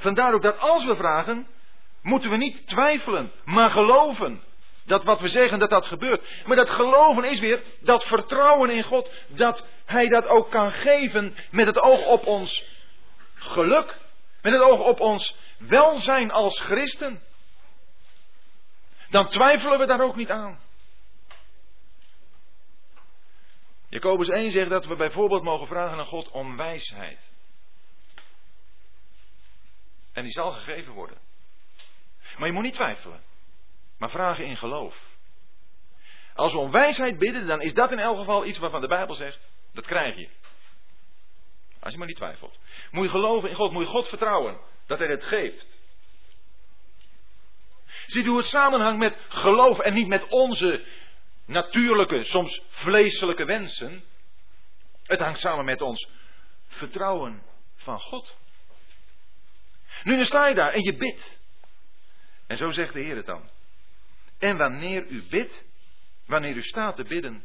[0.00, 1.46] Vandaar ook dat als we vragen,
[2.02, 4.42] moeten we niet twijfelen, maar geloven
[4.84, 6.44] dat wat we zeggen, dat dat gebeurt.
[6.46, 11.34] Maar dat geloven is weer dat vertrouwen in God, dat Hij dat ook kan geven
[11.50, 12.64] met het oog op ons
[13.34, 13.98] geluk,
[14.42, 17.22] met het oog op ons welzijn als christen.
[19.10, 20.60] Dan twijfelen we daar ook niet aan.
[23.88, 27.29] Jacobus 1 zegt dat we bijvoorbeeld mogen vragen aan God om wijsheid.
[30.12, 31.18] En die zal gegeven worden.
[32.38, 33.22] Maar je moet niet twijfelen
[34.00, 34.96] maar vragen in geloof.
[36.34, 39.14] Als we om wijsheid bidden, dan is dat in elk geval iets waarvan de Bijbel
[39.14, 39.38] zegt,
[39.72, 40.28] dat krijg je.
[41.80, 42.60] Als je maar niet twijfelt.
[42.90, 45.66] Moet je geloven in God, moet je God vertrouwen dat Hij het geeft.
[48.06, 50.84] Ziet u het samenhang met geloof en niet met onze
[51.46, 54.04] natuurlijke, soms vleeselijke wensen?
[55.02, 56.08] Het hangt samen met ons
[56.66, 57.42] vertrouwen
[57.74, 58.38] van God.
[60.04, 61.38] Nu dan sta je daar en je bidt.
[62.46, 63.50] En zo zegt de Heer het dan.
[64.38, 65.64] En wanneer u bidt,
[66.26, 67.42] wanneer u staat te bidden,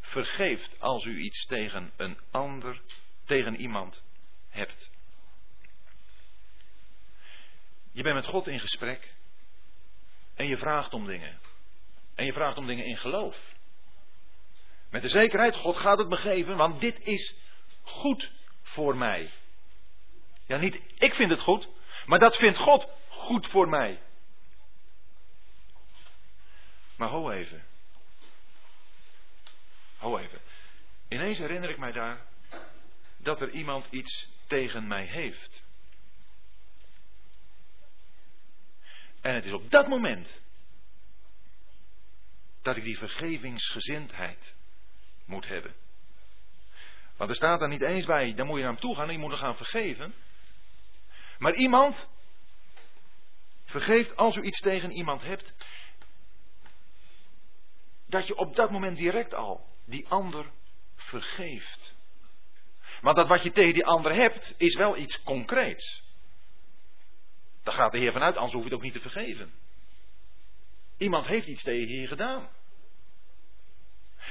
[0.00, 2.80] vergeeft als u iets tegen een ander,
[3.24, 4.02] tegen iemand
[4.48, 4.90] hebt.
[7.92, 9.14] Je bent met God in gesprek
[10.34, 11.38] en je vraagt om dingen.
[12.14, 13.36] En je vraagt om dingen in geloof.
[14.90, 17.34] Met de zekerheid, God gaat het me geven, want dit is
[17.82, 18.30] goed
[18.62, 19.30] voor mij.
[20.46, 21.68] Ja, niet ik vind het goed,
[22.06, 24.00] maar dat vindt God goed voor mij.
[26.96, 27.64] Maar ho even.
[29.96, 30.40] Ho even.
[31.08, 32.26] Ineens herinner ik mij daar
[33.16, 35.62] dat er iemand iets tegen mij heeft.
[39.20, 40.40] En het is op dat moment
[42.62, 44.54] dat ik die vergevingsgezindheid
[45.24, 45.74] moet hebben.
[47.16, 49.12] Want er staat er niet eens bij, dan moet je naar hem toe gaan en
[49.12, 50.14] je moet hem gaan vergeven.
[51.44, 52.08] Maar iemand
[53.74, 55.54] Vergeeft als u iets tegen iemand hebt,
[58.06, 60.46] dat je op dat moment direct al die ander
[60.96, 61.96] vergeeft.
[63.00, 66.02] Maar dat wat je tegen die ander hebt, is wel iets concreets.
[67.62, 69.52] Daar gaat de Heer vanuit, anders hoef je het ook niet te vergeven.
[70.98, 72.48] Iemand heeft iets tegen je gedaan.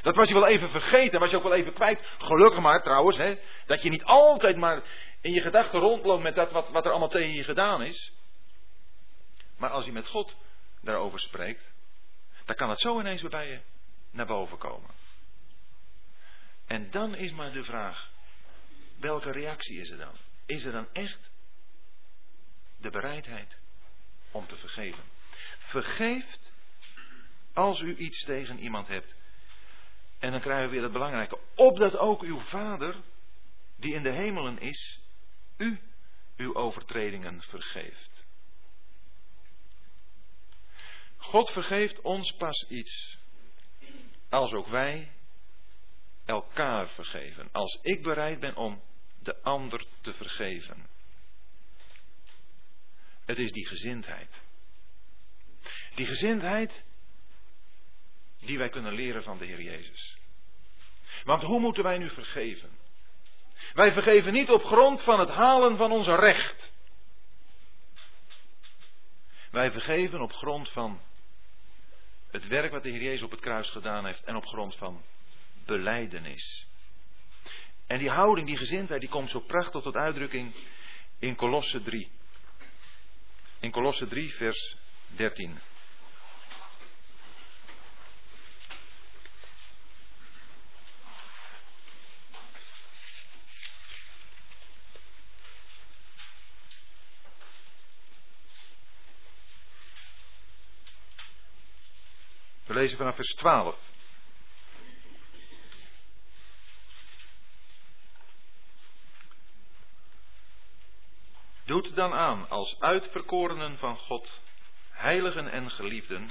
[0.01, 2.15] Dat was je wel even vergeten, was je ook wel even kwijt.
[2.17, 3.35] Gelukkig maar trouwens, hè,
[3.65, 4.83] dat je niet altijd maar
[5.23, 8.13] in je gedachten rondloopt met dat wat, wat er allemaal tegen je gedaan is.
[9.57, 10.35] Maar als je met God
[10.81, 11.71] daarover spreekt,
[12.45, 13.59] dan kan het zo ineens weer bij je
[14.11, 14.89] naar boven komen.
[16.67, 18.11] En dan is maar de vraag,
[18.99, 20.15] welke reactie is er dan?
[20.45, 21.29] Is er dan echt
[22.77, 23.57] de bereidheid
[24.31, 25.03] om te vergeven?
[25.57, 26.53] Vergeeft
[27.53, 29.15] als u iets tegen iemand hebt.
[30.19, 31.39] En dan krijgen we weer het belangrijke.
[31.55, 32.95] Opdat ook uw Vader,
[33.77, 35.02] die in de hemelen is,
[35.63, 35.79] u
[36.37, 38.25] uw overtredingen vergeeft.
[41.17, 43.17] God vergeeft ons pas iets
[44.29, 45.11] als ook wij
[46.25, 47.49] elkaar vergeven.
[47.51, 48.81] Als ik bereid ben om
[49.19, 50.87] de ander te vergeven.
[53.25, 54.41] Het is die gezindheid.
[55.95, 56.85] Die gezindheid
[58.39, 60.17] die wij kunnen leren van de Heer Jezus.
[61.23, 62.82] Want hoe moeten wij nu vergeven?
[63.73, 66.71] Wij vergeven niet op grond van het halen van onze recht.
[69.51, 71.01] Wij vergeven op grond van
[72.31, 75.01] het werk wat de Heer Jezus op het kruis gedaan heeft en op grond van
[75.65, 76.67] beleidenis.
[77.87, 80.53] En die houding, die gezindheid, die komt zo prachtig tot uitdrukking
[81.19, 82.11] in Kolosse 3.
[83.59, 85.59] In Kolosse 3, vers 13.
[102.83, 103.75] Lezen vanaf vers 12.
[111.65, 114.41] Doet dan aan als uitverkorenen van God,
[114.89, 116.29] heiligen en geliefden,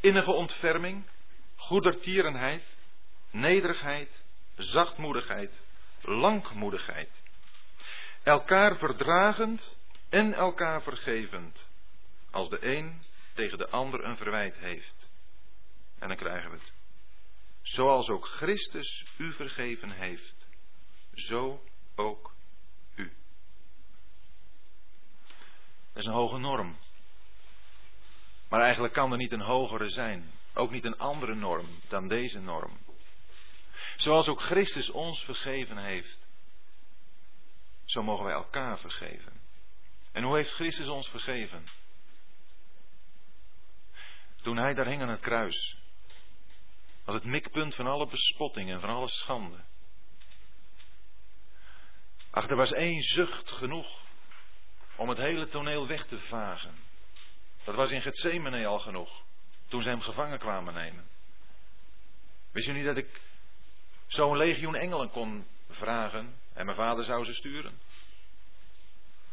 [0.00, 1.06] innige ontferming,
[1.56, 2.62] goedertierenheid,
[3.30, 4.10] nederigheid,
[4.56, 5.60] zachtmoedigheid,
[6.00, 7.22] langmoedigheid,
[8.22, 9.76] elkaar verdragend
[10.08, 11.58] en elkaar vergevend,
[12.30, 13.02] als de een
[13.34, 14.99] tegen de ander een verwijt heeft.
[16.00, 16.72] En dan krijgen we het.
[17.62, 20.46] Zoals ook Christus u vergeven heeft,
[21.14, 21.62] zo
[21.94, 22.34] ook
[22.94, 23.12] u.
[25.92, 26.76] Dat is een hoge norm.
[28.48, 30.30] Maar eigenlijk kan er niet een hogere zijn.
[30.54, 32.78] Ook niet een andere norm dan deze norm.
[33.96, 36.18] Zoals ook Christus ons vergeven heeft,
[37.84, 39.40] zo mogen wij elkaar vergeven.
[40.12, 41.64] En hoe heeft Christus ons vergeven?
[44.42, 45.79] Toen hij daar hing aan het kruis,
[47.04, 49.64] was het mikpunt van alle bespotting en van alle schande.
[52.30, 54.00] Ach, er was één zucht genoeg
[54.96, 56.74] om het hele toneel weg te vagen.
[57.64, 59.22] Dat was in Gethsemane al genoeg,
[59.68, 61.08] toen ze hem gevangen kwamen nemen.
[62.52, 63.20] Wist je niet dat ik
[64.06, 67.80] zo'n legioen engelen kon vragen en mijn vader zou ze sturen?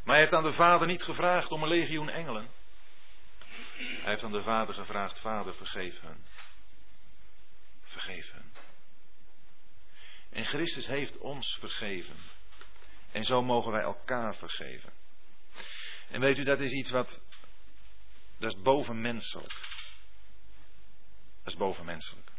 [0.04, 2.50] Maar hij heeft aan de vader niet gevraagd om een legioen engelen.
[3.78, 6.26] Hij heeft aan de vader gevraagd, vader vergeef hen.
[7.98, 8.52] Vergeef hen.
[10.30, 12.16] En Christus heeft ons vergeven.
[13.12, 14.94] En zo mogen wij elkaar vergeven.
[16.10, 17.22] En weet u, dat is iets wat,
[18.38, 19.54] dat is bovenmenselijk.
[21.44, 22.32] Dat is bovenmenselijk.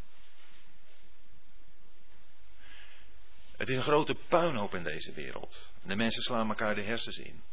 [3.57, 5.71] Het is een grote puinhoop in deze wereld.
[5.83, 7.43] De mensen slaan elkaar de hersens in.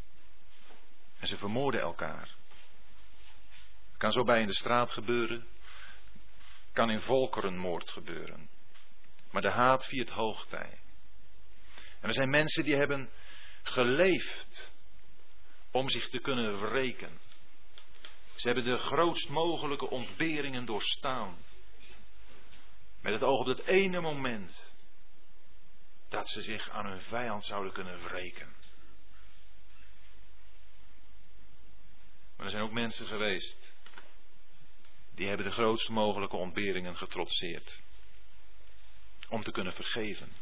[1.19, 2.35] En ze vermoorden elkaar.
[3.97, 5.47] Kan zo bij in de straat gebeuren.
[6.77, 8.49] Kan in volkerenmoord gebeuren.
[9.31, 10.79] Maar de haat viert hoogtij.
[12.01, 13.11] En er zijn mensen die hebben
[13.63, 14.73] geleefd
[15.71, 17.21] om zich te kunnen wreken.
[18.35, 21.37] Ze hebben de grootst mogelijke ontberingen doorstaan.
[23.01, 24.73] Met het oog op dat ene moment
[26.09, 28.55] dat ze zich aan hun vijand zouden kunnen wreken.
[32.37, 33.66] Maar er zijn ook mensen geweest
[35.17, 37.83] die hebben de grootste mogelijke ontberingen getrotseerd.
[39.29, 40.33] Om te kunnen vergeven.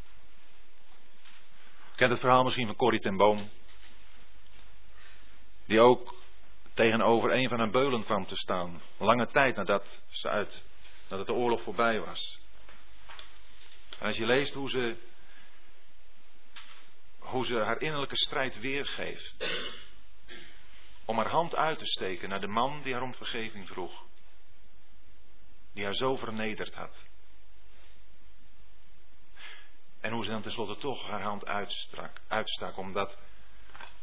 [1.96, 3.50] kent het verhaal misschien van Corrie ten Boom.
[5.66, 6.14] Die ook
[6.74, 8.82] tegenover een van haar beulen kwam te staan.
[8.98, 10.62] Lange tijd nadat, ze uit,
[11.08, 12.38] nadat de oorlog voorbij was.
[13.98, 14.96] En als je leest hoe ze,
[17.18, 19.62] hoe ze haar innerlijke strijd weergeeft.
[21.04, 24.04] om haar hand uit te steken naar de man die haar om vergeving vroeg.
[25.74, 26.96] Die haar zo vernederd had.
[30.00, 33.18] En hoe ze dan tenslotte toch haar hand uitstrak, uitstak, omdat,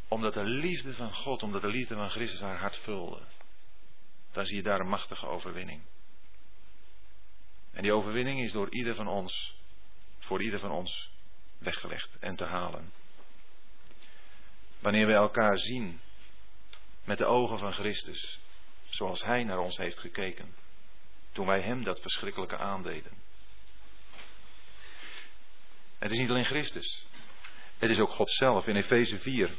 [0.07, 3.21] omdat de liefde van God, omdat de liefde van Christus haar hart vulde.
[4.31, 5.81] Dan zie je daar een machtige overwinning.
[7.71, 9.55] En die overwinning is door ieder van ons,
[10.19, 11.11] voor ieder van ons
[11.57, 12.91] weggelegd en te halen.
[14.79, 15.99] Wanneer we elkaar zien
[17.03, 18.39] met de ogen van Christus,
[18.89, 20.55] zoals Hij naar ons heeft gekeken,
[21.31, 23.11] toen wij Hem dat verschrikkelijke aandeden.
[25.99, 27.05] Het is niet alleen Christus,
[27.77, 29.55] het is ook God zelf in Efeze 4.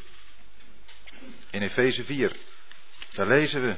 [1.50, 2.36] In Efeze 4,
[3.10, 3.76] daar lezen we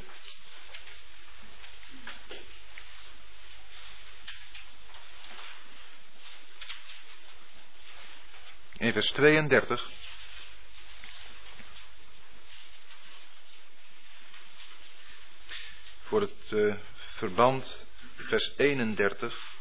[8.84, 9.90] in vers 32.
[16.02, 16.74] Voor het uh,
[17.14, 19.52] verband, vers 31.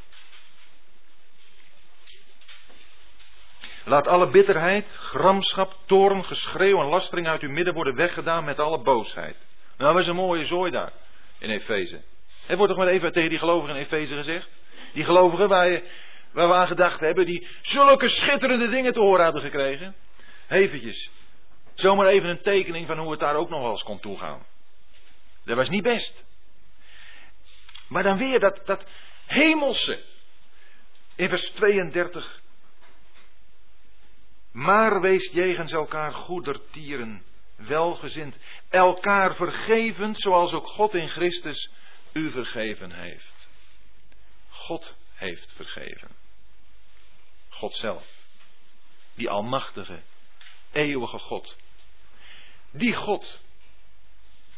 [3.86, 8.82] Laat alle bitterheid, gramschap, toorn, geschreeuw en lastering uit uw midden worden weggedaan met alle
[8.82, 9.48] boosheid.
[9.78, 10.92] Nou, dat is een mooie zooi daar
[11.38, 12.02] in Efeze.
[12.46, 14.50] Het wordt toch maar even tegen die gelovigen in Efeze gezegd?
[14.94, 15.82] Die gelovigen waar
[16.32, 19.96] we aan gedacht hebben, die zulke schitterende dingen te horen hadden gekregen.
[20.50, 21.12] Eventjes,
[21.74, 24.46] zomaar even een tekening van hoe het daar ook nog wel eens kon toegaan.
[25.46, 26.24] Dat was niet best.
[27.94, 28.86] Maar dan weer dat, dat
[29.26, 30.04] hemelse.
[31.16, 32.42] In vers 32.
[34.52, 37.24] Maar wees jegens elkaar goedertieren,
[37.56, 38.38] welgezind,
[38.70, 41.72] elkaar vergevend, zoals ook God in Christus
[42.14, 43.50] u vergeven heeft.
[44.50, 46.10] God heeft vergeven.
[47.50, 48.06] God zelf.
[49.16, 50.02] Die almachtige,
[50.72, 51.58] eeuwige God.
[52.72, 53.42] Die God,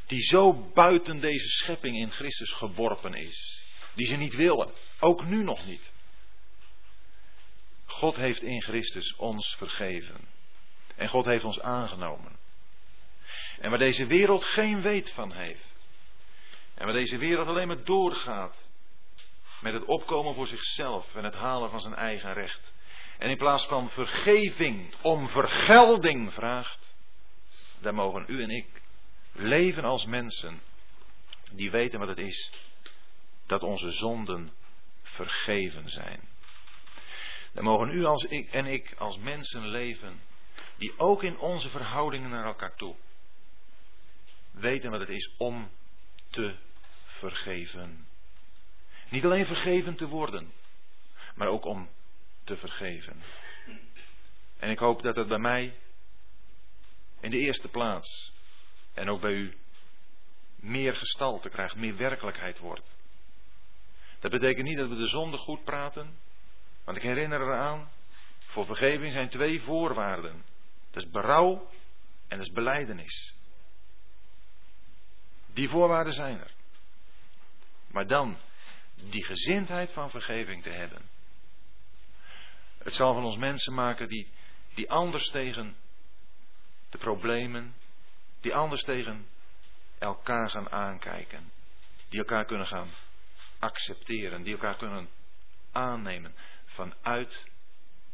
[0.05, 3.63] die zo buiten deze schepping in Christus geworpen is.
[3.93, 5.93] Die ze niet willen, ook nu nog niet.
[7.85, 10.27] God heeft in Christus ons vergeven.
[10.95, 12.37] En God heeft ons aangenomen.
[13.59, 15.75] En waar deze wereld geen weet van heeft.
[16.73, 18.69] En waar deze wereld alleen maar doorgaat
[19.61, 22.73] met het opkomen voor zichzelf en het halen van zijn eigen recht.
[23.17, 26.95] En in plaats van vergeving om vergelding vraagt,
[27.79, 28.83] daar mogen u en ik
[29.35, 30.61] leven als mensen
[31.51, 32.51] die weten wat het is
[33.45, 34.51] dat onze zonden
[35.01, 36.27] vergeven zijn.
[37.53, 40.21] Dan mogen u als ik en ik als mensen leven
[40.77, 42.95] die ook in onze verhoudingen naar elkaar toe
[44.51, 45.71] weten wat het is om
[46.29, 46.55] te
[47.05, 48.07] vergeven.
[49.09, 50.51] Niet alleen vergeven te worden,
[51.35, 51.89] maar ook om
[52.43, 53.23] te vergeven.
[54.57, 55.79] En ik hoop dat het bij mij
[57.19, 58.33] in de eerste plaats
[58.95, 59.57] en ook bij u
[60.55, 62.95] meer gestalte krijgt, meer werkelijkheid wordt.
[64.19, 66.17] Dat betekent niet dat we de zonde goed praten,
[66.83, 67.89] want ik herinner eraan,
[68.39, 70.43] voor vergeving zijn twee voorwaarden.
[70.91, 71.69] Dat is berouw
[72.27, 73.35] en dat is beleidenis.
[75.53, 76.51] Die voorwaarden zijn er.
[77.87, 78.37] Maar dan
[78.95, 81.01] die gezindheid van vergeving te hebben.
[82.77, 84.31] Het zal van ons mensen maken die,
[84.73, 85.75] die anders tegen
[86.89, 87.73] de problemen,
[88.45, 89.27] die anders tegen
[89.97, 91.51] elkaar gaan aankijken.
[92.09, 92.89] Die elkaar kunnen gaan
[93.59, 95.09] accepteren, die elkaar kunnen
[95.71, 96.35] aannemen
[96.65, 97.45] vanuit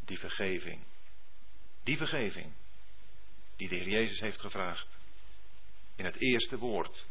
[0.06, 0.84] die vergeving.
[1.84, 2.54] Die vergeving
[3.56, 4.88] die de Heer Jezus heeft gevraagd
[5.96, 7.06] in het eerste woord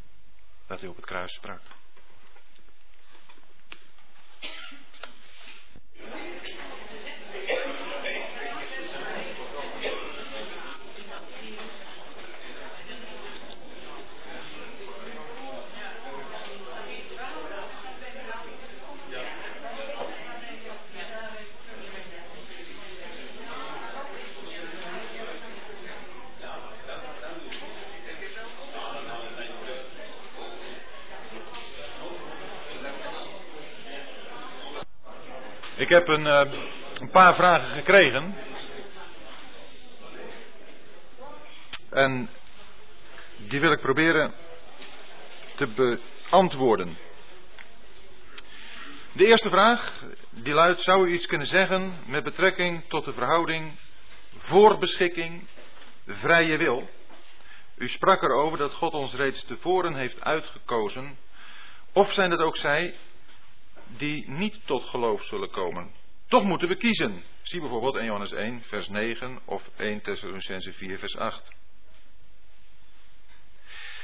[0.67, 1.63] dat hij op het kruis sprak.
[35.91, 36.43] Heb een, uh,
[37.01, 38.35] een paar vragen gekregen.
[41.91, 42.31] En
[43.37, 44.35] die wil ik proberen
[45.57, 46.99] te beantwoorden.
[49.13, 53.79] De eerste vraag, die luidt, zou u iets kunnen zeggen met betrekking tot de verhouding
[54.37, 55.47] voorbeschikking,
[56.07, 56.89] vrije wil?
[57.77, 61.19] U sprak erover dat God ons reeds tevoren heeft uitgekozen.
[61.93, 62.95] Of zijn het ook zij
[63.97, 65.95] die niet tot geloof zullen komen.
[66.29, 67.23] Toch moeten we kiezen.
[67.43, 71.53] Zie bijvoorbeeld 1 Johannes 1, vers 9 of 1 Thessalonicense 4, vers 8.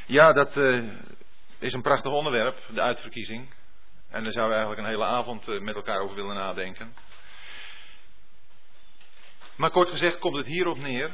[0.07, 0.93] Ja, dat uh,
[1.59, 3.55] is een prachtig onderwerp, de uitverkiezing.
[4.11, 6.95] En daar zouden we eigenlijk een hele avond uh, met elkaar over willen nadenken.
[9.57, 11.11] Maar kort gezegd komt het hierop neer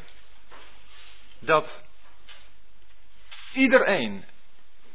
[1.38, 1.84] dat
[3.52, 4.24] iedereen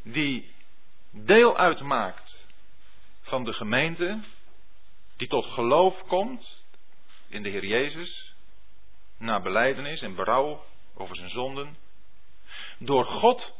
[0.03, 0.55] die
[1.11, 2.26] deel uitmaakt
[3.28, 4.19] van de gemeente,
[5.15, 6.63] die tot geloof komt
[7.28, 8.34] in de Heer Jezus,
[9.17, 11.78] na beleidenis en berouw over zijn zonden,
[12.78, 13.53] door God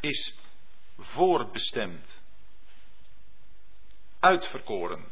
[0.00, 0.34] is
[0.98, 2.20] voorbestemd,
[4.20, 5.10] uitverkoren.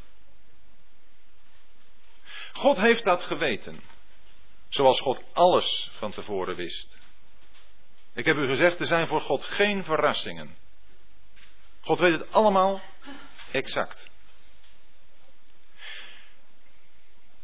[2.53, 3.81] God heeft dat geweten,
[4.69, 6.99] zoals God alles van tevoren wist.
[8.15, 10.57] Ik heb u gezegd, er zijn voor God geen verrassingen.
[11.81, 12.83] God weet het allemaal
[13.53, 14.11] exact.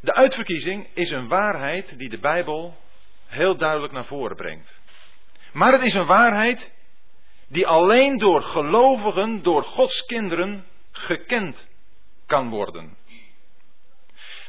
[0.00, 2.76] De uitverkiezing is een waarheid die de Bijbel
[3.26, 4.80] heel duidelijk naar voren brengt.
[5.52, 6.72] Maar het is een waarheid
[7.48, 11.68] die alleen door gelovigen, door Gods kinderen, gekend
[12.26, 12.96] kan worden.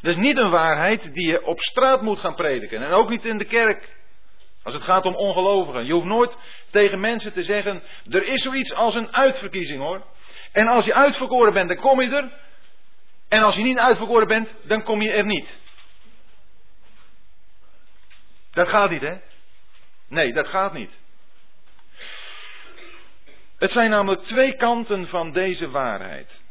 [0.01, 2.83] Dat is niet een waarheid die je op straat moet gaan prediken.
[2.83, 3.95] En ook niet in de kerk.
[4.63, 5.85] Als het gaat om ongelovigen.
[5.85, 6.37] Je hoeft nooit
[6.71, 10.05] tegen mensen te zeggen: er is zoiets als een uitverkiezing hoor.
[10.57, 12.31] En als je uitverkoren bent, dan kom je er.
[13.29, 15.59] En als je niet uitverkoren bent, dan kom je er niet.
[18.51, 19.17] Dat gaat niet, hè?
[20.07, 20.99] Nee, dat gaat niet.
[23.57, 26.43] Het zijn namelijk twee kanten van deze waarheid.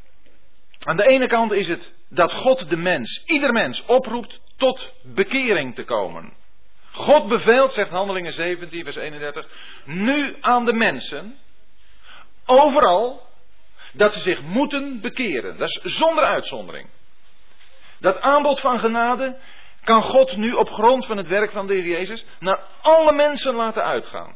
[0.82, 5.74] Aan de ene kant is het dat God de mens, ieder mens, oproept tot bekering
[5.74, 6.32] te komen.
[6.92, 9.48] God beveelt, zegt Handelingen 17, vers 31,
[9.84, 11.38] nu aan de mensen,
[12.44, 13.25] overal,
[13.96, 15.56] dat ze zich moeten bekeren.
[15.56, 16.88] Dat is zonder uitzondering.
[18.00, 19.38] Dat aanbod van genade
[19.84, 23.54] kan God nu op grond van het werk van de Heer Jezus naar alle mensen
[23.54, 24.34] laten uitgaan.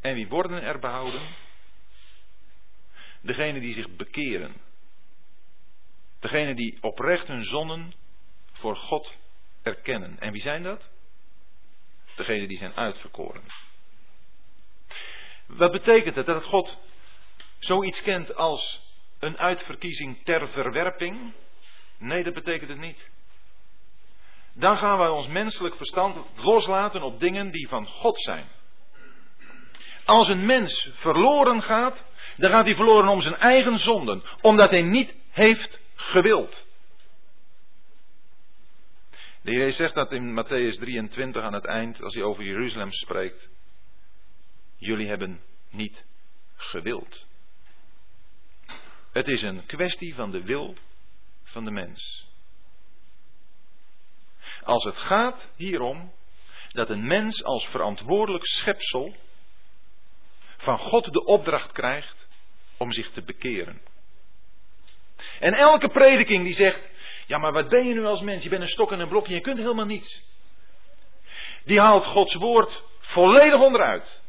[0.00, 1.28] En wie worden er behouden?
[3.22, 4.54] Degenen die zich bekeren.
[6.20, 7.94] Degenen die oprecht hun zonden
[8.52, 9.16] voor God
[9.62, 10.18] erkennen.
[10.18, 10.90] En wie zijn dat?
[12.16, 13.42] Degenen die zijn uitverkoren.
[15.46, 16.78] Wat betekent het dat God
[17.58, 18.80] zoiets kent als
[19.18, 21.32] een uitverkiezing ter verwerping?
[21.98, 23.10] Nee, dat betekent het niet.
[24.52, 28.46] Dan gaan wij ons menselijk verstand loslaten op dingen die van God zijn.
[30.04, 32.04] Als een mens verloren gaat,
[32.36, 36.66] dan gaat hij verloren om zijn eigen zonden, omdat hij niet heeft gewild.
[39.42, 43.48] De Heer zegt dat in Matthäus 23 aan het eind, als hij over Jeruzalem spreekt.
[44.76, 45.40] Jullie hebben
[45.70, 46.04] niet
[46.56, 47.26] gewild.
[49.12, 50.74] Het is een kwestie van de wil
[51.44, 52.26] van de mens.
[54.62, 56.12] Als het gaat hierom
[56.68, 59.16] dat een mens als verantwoordelijk schepsel
[60.56, 62.28] van God de opdracht krijgt
[62.76, 63.80] om zich te bekeren.
[65.40, 66.80] En elke prediking die zegt,
[67.26, 68.42] ja maar wat ben je nu als mens?
[68.42, 70.22] Je bent een stok en een blokje, je kunt helemaal niets.
[71.64, 74.22] Die haalt Gods woord volledig onderuit.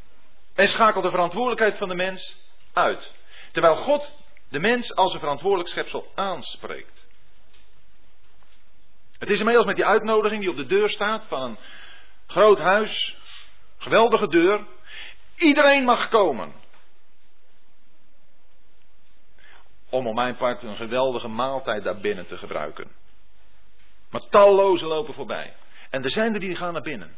[0.56, 2.38] En schakelt de verantwoordelijkheid van de mens
[2.74, 3.14] uit.
[3.52, 4.10] Terwijl God
[4.50, 7.06] de mens als een verantwoordelijk schepsel aanspreekt.
[9.20, 11.58] Het is inmiddels met die uitnodiging die op de deur staat van een
[12.28, 13.18] groot huis,
[13.78, 14.68] geweldige deur.
[15.36, 16.54] Iedereen mag komen.
[19.90, 22.92] Om op mijn part een geweldige maaltijd daar binnen te gebruiken.
[24.10, 25.54] Maar talloze lopen voorbij.
[25.90, 27.16] En er zijn er die gaan naar binnen.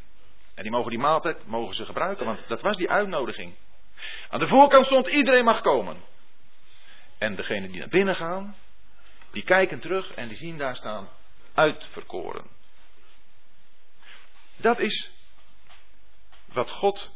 [0.57, 3.55] En die mogen die maaltijd mogen ze gebruiken, want dat was die uitnodiging.
[4.29, 5.97] Aan de voorkant stond iedereen mag komen.
[7.17, 8.55] En degenen die naar binnen gaan,
[9.31, 11.09] die kijken terug en die zien daar staan
[11.53, 12.45] uitverkoren.
[14.55, 15.11] Dat is
[16.45, 17.09] wat God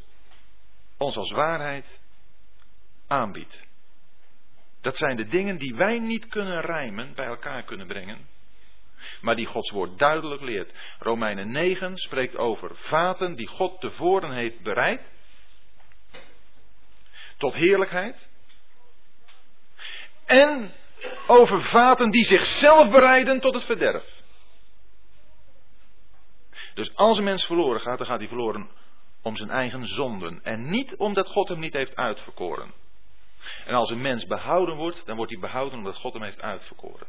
[0.98, 2.00] ons als waarheid
[3.08, 3.68] aanbiedt.
[4.82, 8.28] Dat zijn de dingen die wij niet kunnen rijmen, bij elkaar kunnen brengen,
[9.22, 10.74] maar die Gods woord duidelijk leert.
[11.00, 15.12] Romeinen 9 spreekt over vaten die God tevoren heeft bereid
[17.38, 18.30] tot heerlijkheid.
[20.26, 20.74] En
[21.28, 24.20] over vaten die zichzelf bereiden tot het verderf.
[26.74, 28.70] Dus als een mens verloren gaat, dan gaat hij verloren
[29.22, 30.44] om zijn eigen zonden.
[30.44, 32.74] En niet omdat God hem niet heeft uitverkoren.
[33.66, 37.08] En als een mens behouden wordt, dan wordt hij behouden omdat God hem heeft uitverkoren.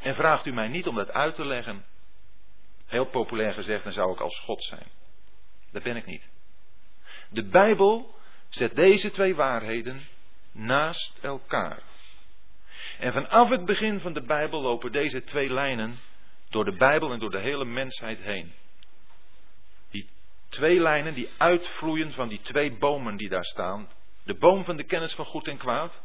[0.00, 1.84] En vraagt u mij niet om dat uit te leggen.
[2.86, 4.86] Heel populair gezegd, dan zou ik als God zijn.
[5.72, 6.28] Dat ben ik niet.
[7.30, 8.14] De Bijbel
[8.48, 10.06] zet deze twee waarheden
[10.52, 11.82] naast elkaar.
[12.98, 15.98] En vanaf het begin van de Bijbel lopen deze twee lijnen
[16.48, 18.52] door de Bijbel en door de hele mensheid heen.
[19.90, 20.08] Die
[20.48, 23.88] Twee lijnen die uitvloeien van die twee bomen die daar staan.
[24.24, 26.02] De boom van de kennis van goed en kwaad,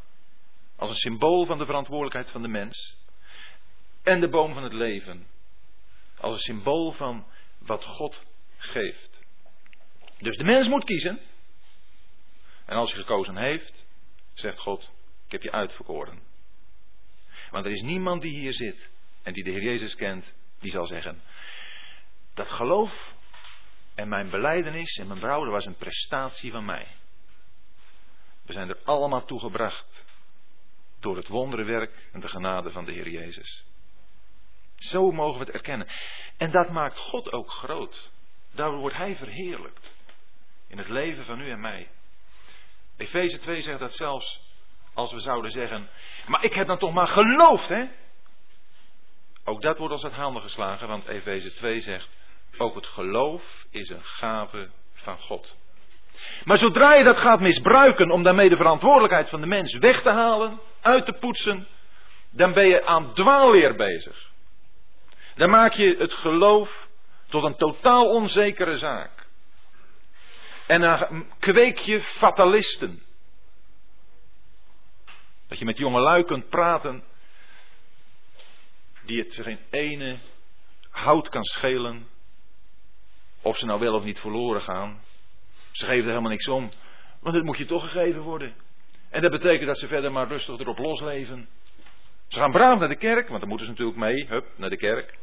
[0.75, 2.97] als een symbool van de verantwoordelijkheid van de mens.
[4.03, 5.27] En de boom van het leven,
[6.17, 7.25] als een symbool van
[7.57, 8.23] wat God
[8.57, 9.09] geeft.
[10.17, 11.19] Dus de mens moet kiezen.
[12.65, 13.85] En als hij gekozen heeft,
[14.33, 14.91] zegt God,
[15.25, 16.21] ik heb je uitverkoren.
[17.51, 18.89] Want er is niemand die hier zit
[19.23, 21.21] en die de Heer Jezus kent, die zal zeggen,
[22.33, 23.13] dat geloof
[23.95, 26.87] en mijn beleidenis en mijn brouw, was een prestatie van mij.
[28.45, 30.05] We zijn er allemaal toe gebracht
[30.99, 33.65] door het wonderenwerk en de genade van de Heer Jezus.
[34.83, 35.87] Zo mogen we het erkennen.
[36.37, 38.11] En dat maakt God ook groot.
[38.51, 39.95] Daardoor wordt Hij verheerlijkt.
[40.67, 41.87] In het leven van u en mij.
[42.97, 44.41] Efeze 2 zegt dat zelfs
[44.93, 45.89] als we zouden zeggen.
[46.27, 47.85] Maar ik heb dan toch maar geloofd, hè?
[49.45, 52.09] Ook dat wordt als het handen geslagen, want Efeze 2 zegt.
[52.57, 55.57] Ook het geloof is een gave van God.
[56.43, 60.09] Maar zodra je dat gaat misbruiken om daarmee de verantwoordelijkheid van de mens weg te
[60.09, 61.67] halen, uit te poetsen,
[62.31, 64.31] dan ben je aan dwaalleer bezig.
[65.35, 66.87] Dan maak je het geloof
[67.27, 69.27] tot een totaal onzekere zaak.
[70.67, 73.01] En dan kweek je fatalisten.
[75.47, 77.03] Dat je met jonge lui kunt praten
[79.05, 80.19] die het geen ene
[80.89, 82.07] hout kan schelen
[83.41, 85.01] of ze nou wel of niet verloren gaan.
[85.71, 86.71] Ze geven er helemaal niks om,
[87.19, 88.55] want het moet je toch gegeven worden.
[89.09, 91.49] En dat betekent dat ze verder maar rustig erop losleven.
[92.33, 94.77] Ze gaan braaf naar de kerk, want dan moeten ze natuurlijk mee, hup, naar de
[94.77, 95.17] kerk.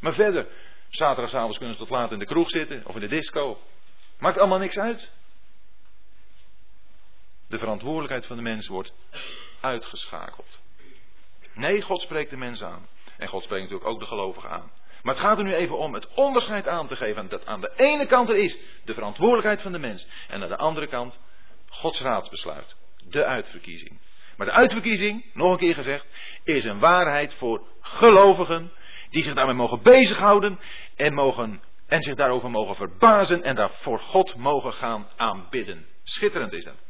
[0.00, 0.46] Maar verder,
[0.88, 3.58] zaterdagavond kunnen ze tot laat in de kroeg zitten of in de disco.
[4.18, 5.10] Maakt allemaal niks uit.
[7.48, 8.92] De verantwoordelijkheid van de mens wordt
[9.60, 10.60] uitgeschakeld.
[11.54, 12.86] Nee, God spreekt de mens aan.
[13.16, 14.70] En God spreekt natuurlijk ook de gelovigen aan.
[15.02, 17.28] Maar het gaat er nu even om het onderscheid aan te geven.
[17.28, 20.08] Dat aan de ene kant er is de verantwoordelijkheid van de mens.
[20.28, 21.20] En aan de andere kant
[21.68, 22.76] Gods raadsbesluit.
[23.08, 24.00] De uitverkiezing.
[24.36, 26.06] Maar de uitverkiezing, nog een keer gezegd,
[26.44, 28.72] is een waarheid voor gelovigen
[29.10, 30.58] die zich daarmee mogen bezighouden
[30.96, 35.86] en, mogen, en zich daarover mogen verbazen en daar voor God mogen gaan aanbidden.
[36.02, 36.84] Schitterend is dat.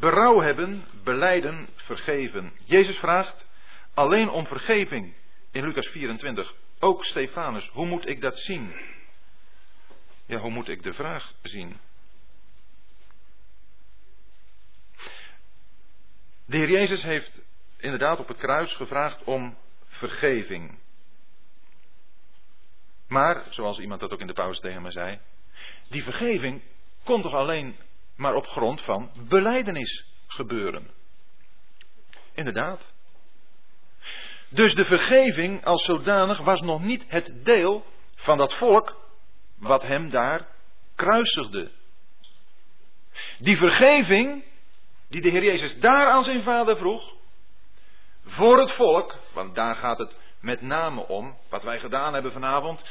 [0.00, 2.52] Berouw hebben, beleiden, vergeven.
[2.64, 3.46] Jezus vraagt
[3.94, 5.14] alleen om vergeving
[5.52, 6.54] in Lucas 24.
[6.80, 8.74] Ook Stefanus, hoe moet ik dat zien?
[10.26, 11.76] Ja, hoe moet ik de vraag zien?
[16.46, 17.40] De Heer Jezus heeft
[17.76, 19.56] inderdaad op het kruis gevraagd om
[19.86, 20.78] vergeving.
[23.08, 25.18] Maar, zoals iemand dat ook in de pauze tegen me zei,
[25.88, 26.62] die vergeving
[27.04, 27.76] kon toch alleen
[28.16, 30.90] maar op grond van beleidenis gebeuren.
[32.34, 32.92] Inderdaad.
[34.48, 37.84] Dus de vergeving als zodanig was nog niet het deel
[38.14, 38.96] van dat volk
[39.58, 40.46] wat hem daar
[40.94, 41.70] kruisigde.
[43.38, 44.44] Die vergeving
[45.08, 47.12] die de Heer Jezus daar aan zijn vader vroeg,
[48.24, 52.82] voor het volk, want daar gaat het met name om, wat wij gedaan hebben vanavond,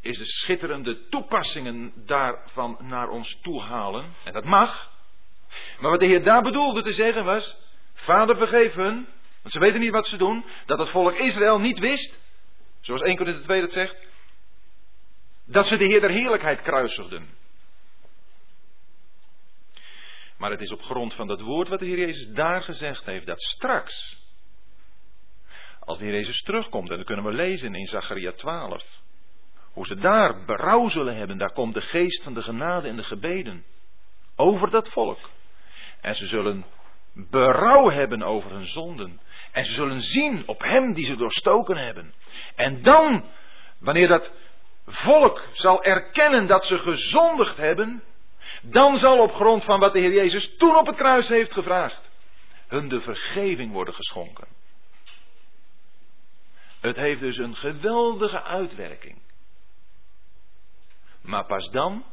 [0.00, 4.14] is de schitterende toepassingen daarvan naar ons toe halen.
[4.24, 4.90] En dat mag.
[5.80, 7.56] Maar wat de Heer daar bedoelde te zeggen was,
[7.94, 9.08] Vader vergeef hun,
[9.42, 12.18] want ze weten niet wat ze doen, dat het volk Israël niet wist,
[12.80, 13.96] zoals 1 Korinther 2 dat zegt,
[15.46, 17.37] dat ze de Heer der heerlijkheid kruisigden.
[20.38, 23.26] Maar het is op grond van dat woord wat de Heer Jezus daar gezegd heeft,
[23.26, 24.18] dat straks,
[25.80, 28.84] als de Heer Jezus terugkomt, en dat kunnen we lezen in Zacharia 12,
[29.72, 33.02] hoe ze daar berouw zullen hebben, daar komt de geest van de genade en de
[33.02, 33.64] gebeden
[34.36, 35.30] over dat volk.
[36.00, 36.64] En ze zullen
[37.12, 39.20] berouw hebben over hun zonden.
[39.52, 42.14] En ze zullen zien op hem die ze doorstoken hebben.
[42.54, 43.24] En dan,
[43.80, 44.32] wanneer dat
[44.86, 48.02] volk zal erkennen dat ze gezondigd hebben,
[48.62, 52.10] dan zal op grond van wat de Heer Jezus toen op het kruis heeft gevraagd,
[52.66, 54.48] hun de vergeving worden geschonken.
[56.80, 59.22] Het heeft dus een geweldige uitwerking.
[61.20, 62.04] Maar pas dan,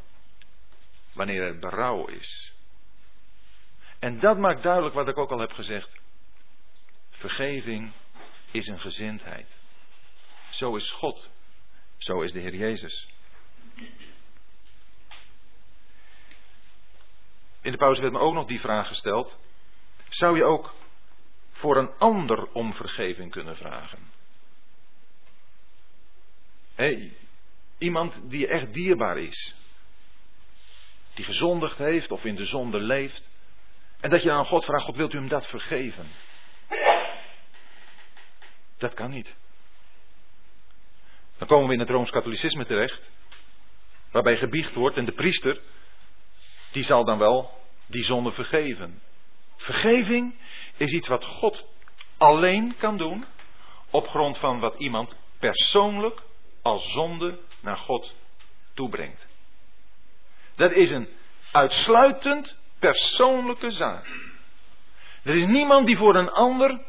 [1.13, 2.53] wanneer er berouw is.
[3.99, 5.89] En dat maakt duidelijk wat ik ook al heb gezegd.
[7.09, 7.91] Vergeving
[8.51, 9.47] is een gezindheid.
[10.49, 11.29] Zo is God.
[11.97, 13.14] Zo is de Heer Jezus.
[17.65, 19.37] In de pauze werd me ook nog die vraag gesteld.
[20.09, 20.73] Zou je ook
[21.51, 23.99] voor een ander om vergeving kunnen vragen?
[26.75, 27.17] Hey,
[27.77, 29.55] iemand die je echt dierbaar is.
[31.13, 33.29] Die gezondigd heeft of in de zonde leeft.
[33.99, 36.07] En dat je aan God vraagt, God wilt u hem dat vergeven?
[38.77, 39.35] Dat kan niet.
[41.37, 43.11] Dan komen we in het Rooms-Katholicisme terecht,
[44.11, 45.61] waarbij gebiecht wordt en de priester,
[46.75, 47.51] die zal dan wel
[47.87, 49.01] die zonde vergeven.
[49.57, 50.35] Vergeving
[50.77, 51.65] is iets wat God
[52.17, 53.25] alleen kan doen
[53.89, 56.21] op grond van wat iemand persoonlijk
[56.61, 58.15] als zonde naar God
[58.73, 59.27] toebrengt.
[60.55, 61.09] Dat is een
[61.51, 64.07] uitsluitend persoonlijke zaak.
[65.23, 66.81] Er is niemand die voor een ander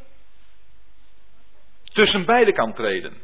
[1.84, 3.20] tussen beiden kan treden.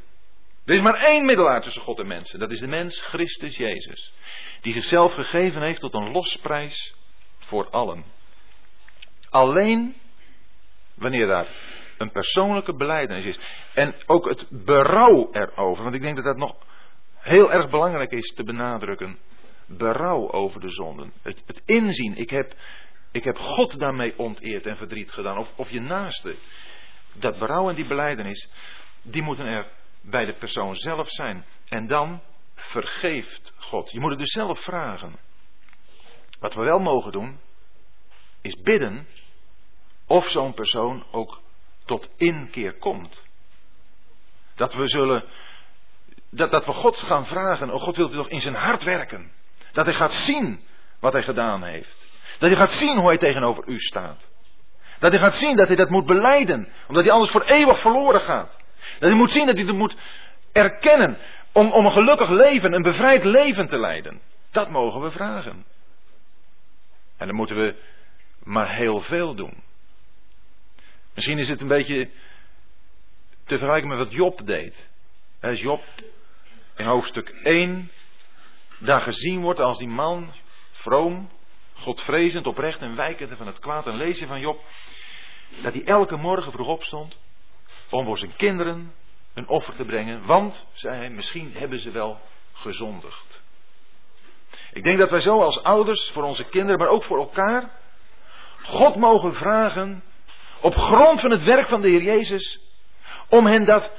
[0.64, 2.38] Er is maar één middelaar tussen God en mensen.
[2.38, 4.12] Dat is de mens Christus Jezus.
[4.60, 6.94] Die zichzelf gegeven heeft tot een losprijs
[7.38, 8.04] voor allen.
[9.30, 9.94] Alleen
[10.94, 11.46] wanneer daar
[11.98, 13.38] een persoonlijke beleidenis is.
[13.74, 15.82] En ook het berouw erover.
[15.82, 16.56] Want ik denk dat dat nog
[17.16, 19.18] heel erg belangrijk is te benadrukken.
[19.66, 21.12] Berouw over de zonden.
[21.22, 22.16] Het, het inzien.
[22.16, 22.54] Ik heb,
[23.12, 25.38] ik heb God daarmee onteerd en verdriet gedaan.
[25.38, 26.34] Of, of je naaste.
[27.12, 28.50] Dat berouw en die beleidenis.
[29.02, 29.66] Die moeten er
[30.02, 31.44] bij de persoon zelf zijn.
[31.68, 32.20] En dan
[32.54, 33.90] vergeeft God.
[33.90, 35.18] Je moet het dus zelf vragen.
[36.40, 37.40] Wat we wel mogen doen,
[38.40, 39.06] is bidden
[40.06, 41.40] of zo'n persoon ook
[41.84, 43.26] tot inkeer komt.
[44.54, 45.24] Dat we zullen,
[46.30, 49.32] dat, dat we God gaan vragen, oh God wilt u toch in zijn hart werken.
[49.72, 50.60] Dat hij gaat zien
[51.00, 52.10] wat hij gedaan heeft.
[52.38, 54.30] Dat hij gaat zien hoe hij tegenover u staat.
[54.98, 58.20] Dat hij gaat zien dat hij dat moet beleiden, omdat hij anders voor eeuwig verloren
[58.20, 58.61] gaat.
[59.02, 59.96] Dat hij moet zien dat hij dat moet
[60.52, 61.18] erkennen
[61.52, 64.20] om, om een gelukkig leven, een bevrijd leven te leiden.
[64.50, 65.64] Dat mogen we vragen.
[67.16, 67.74] En dan moeten we
[68.42, 69.62] maar heel veel doen.
[71.14, 72.08] Misschien is het een beetje
[73.44, 74.74] te vergelijken met wat Job deed.
[75.40, 75.82] Als Job
[76.76, 77.90] in hoofdstuk 1
[78.78, 80.32] daar gezien wordt als die man,
[80.72, 81.30] vroom,
[81.72, 83.86] godvrezend, oprecht en wijkend van het kwaad.
[83.86, 84.60] En je van Job
[85.62, 87.16] dat hij elke morgen vroeg opstond
[87.92, 88.92] om voor zijn kinderen
[89.34, 90.26] een offer te brengen.
[90.26, 92.20] Want, zei hij, misschien hebben ze wel
[92.52, 93.42] gezondigd.
[94.72, 97.70] Ik denk dat wij zo als ouders voor onze kinderen, maar ook voor elkaar,
[98.62, 100.02] God mogen vragen
[100.60, 102.60] op grond van het werk van de Heer Jezus,
[103.28, 103.90] om hen dat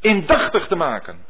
[0.00, 1.26] indachtig te maken.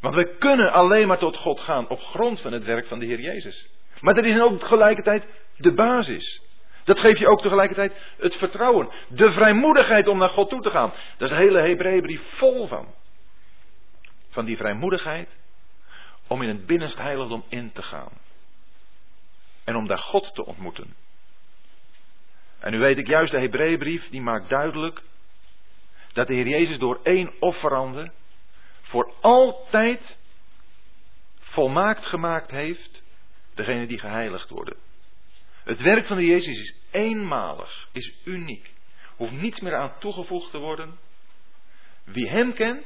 [0.00, 3.06] Want we kunnen alleen maar tot God gaan op grond van het werk van de
[3.06, 3.70] Heer Jezus.
[4.00, 5.26] Maar dat is ook tegelijkertijd
[5.56, 6.42] de basis.
[6.84, 8.92] Dat geeft je ook tegelijkertijd het vertrouwen.
[9.08, 10.92] De vrijmoedigheid om naar God toe te gaan.
[11.16, 12.94] Daar is de hele Hebreeënbrief vol van.
[14.30, 15.28] Van die vrijmoedigheid
[16.26, 18.12] om in het binnenste heiligdom in te gaan.
[19.64, 20.94] En om daar God te ontmoeten.
[22.60, 25.02] En nu weet ik juist, de Hebreeënbrief die maakt duidelijk
[26.12, 28.10] dat de Heer Jezus door één offerande
[28.82, 30.18] voor altijd
[31.40, 33.02] volmaakt gemaakt heeft
[33.54, 34.76] degene die geheiligd worden.
[35.64, 38.72] Het werk van de Jezus is eenmalig, is uniek.
[39.16, 40.98] Hoeft niets meer aan toegevoegd te worden.
[42.04, 42.84] Wie Hem kent,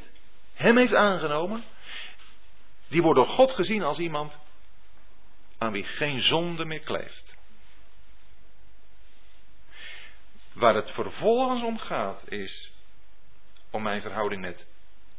[0.54, 1.64] Hem heeft aangenomen,
[2.88, 4.32] die wordt door God gezien als iemand
[5.58, 7.36] aan wie geen zonde meer kleeft.
[10.52, 12.72] Waar het vervolgens om gaat is
[13.70, 14.66] om mijn verhouding met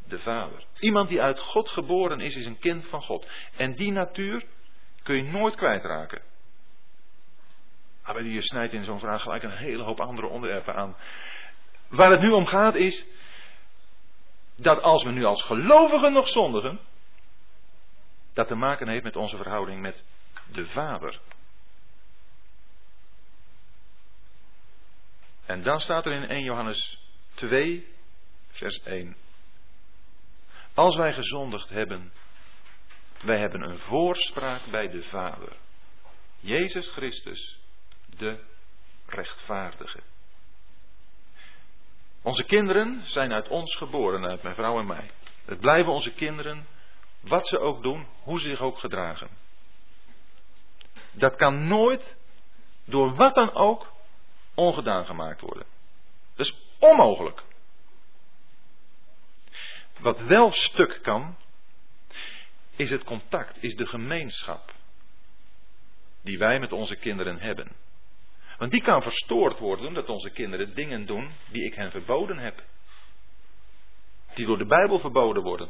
[0.07, 0.65] de Vader.
[0.79, 3.27] Iemand die uit God geboren is, is een kind van God.
[3.55, 4.45] En die natuur
[5.03, 6.21] kun je nooit kwijtraken.
[8.07, 10.95] Maar je snijdt in zo'n vraag gelijk een hele hoop andere onderwerpen aan.
[11.87, 13.05] Waar het nu om gaat is
[14.55, 16.79] dat als we nu als gelovigen nog zondigen,
[18.33, 20.03] dat te maken heeft met onze verhouding met
[20.51, 21.19] de Vader.
[25.45, 26.99] En dan staat er in 1 Johannes
[27.33, 27.87] 2,
[28.51, 29.15] vers 1.
[30.73, 32.11] Als wij gezondigd hebben,
[33.21, 35.55] wij hebben een voorspraak bij de Vader.
[36.39, 37.56] Jezus Christus,
[38.17, 38.39] de
[39.05, 39.99] rechtvaardige.
[42.21, 45.09] Onze kinderen zijn uit ons geboren, uit mijn vrouw en mij.
[45.45, 46.67] Het blijven onze kinderen,
[47.19, 49.29] wat ze ook doen, hoe ze zich ook gedragen.
[51.11, 52.15] Dat kan nooit,
[52.85, 53.91] door wat dan ook,
[54.53, 55.65] ongedaan gemaakt worden.
[56.35, 57.43] Dat is onmogelijk.
[59.99, 61.37] Wat wel stuk kan,
[62.75, 64.73] is het contact, is de gemeenschap
[66.21, 67.75] die wij met onze kinderen hebben.
[68.57, 72.63] Want die kan verstoord worden omdat onze kinderen dingen doen die ik hen verboden heb.
[74.33, 75.69] Die door de Bijbel verboden worden.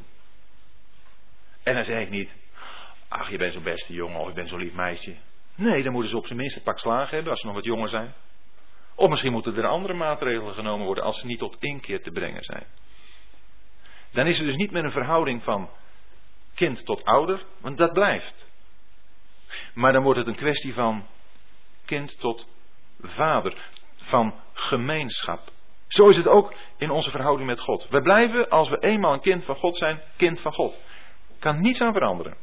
[1.64, 2.36] En dan zeg ik niet,
[3.08, 5.16] ach je bent zo'n beste jongen of je bent zo'n lief meisje.
[5.56, 7.66] Nee, dan moeten ze op zijn minst een pak slagen hebben als ze nog wat
[7.66, 8.14] jonger zijn.
[8.96, 12.44] Of misschien moeten er andere maatregelen genomen worden als ze niet tot inkeer te brengen
[12.44, 12.66] zijn.
[14.12, 15.70] Dan is het dus niet meer een verhouding van
[16.54, 18.50] kind tot ouder, want dat blijft.
[19.74, 21.08] Maar dan wordt het een kwestie van
[21.86, 22.48] kind tot
[23.02, 23.58] vader,
[23.96, 25.40] van gemeenschap.
[25.88, 27.88] Zo is het ook in onze verhouding met God.
[27.90, 30.82] We blijven, als we eenmaal een kind van God zijn, kind van God.
[31.40, 32.38] Kan niets aan veranderen.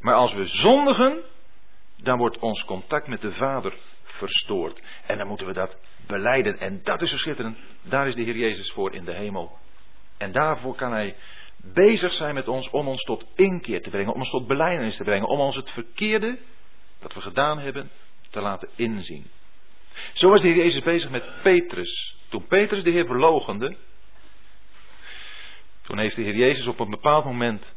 [0.00, 1.22] Maar als we zondigen,
[1.96, 4.82] dan wordt ons contact met de Vader verstoord.
[5.06, 5.76] En dan moeten we dat
[6.06, 6.58] beleiden.
[6.58, 7.58] En dat is zo schitterend.
[7.82, 9.58] Daar is de Heer Jezus voor in de hemel.
[10.18, 11.16] En daarvoor kan Hij
[11.56, 15.04] bezig zijn met ons om ons tot inkeer te brengen, om ons tot beleidenis te
[15.04, 16.38] brengen, om ons het verkeerde
[17.00, 17.90] dat we gedaan hebben
[18.30, 19.30] te laten inzien.
[20.12, 22.16] Zo was de Heer Jezus bezig met Petrus.
[22.28, 23.76] Toen Petrus de Heer verlogende,
[25.82, 27.74] toen heeft de Heer Jezus op een bepaald moment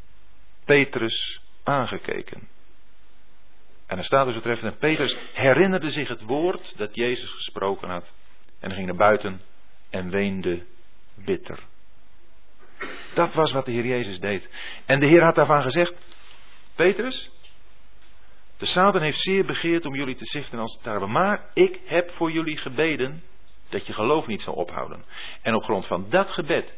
[0.65, 2.47] Petrus aangekeken.
[3.88, 8.13] En er staat dus betreffend, en Petrus herinnerde zich het woord dat Jezus gesproken had.
[8.59, 9.41] En ging naar buiten
[9.89, 10.65] en weende
[11.15, 11.59] bitter.
[13.13, 14.49] Dat was wat de Heer Jezus deed.
[14.85, 15.93] En de Heer had daarvan gezegd,
[16.75, 17.31] Petrus,
[18.64, 22.31] de Satan heeft zeer begeerd om jullie te zichten als tarwe, maar ik heb voor
[22.31, 23.23] jullie gebeden
[23.69, 25.06] dat je geloof niet zal ophouden.
[25.41, 26.73] En op grond van dat gebed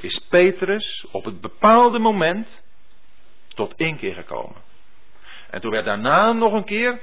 [0.00, 2.62] is Petrus op het bepaalde moment
[3.48, 4.56] tot inkeer gekomen.
[5.50, 7.00] En toen werd daarna nog een keer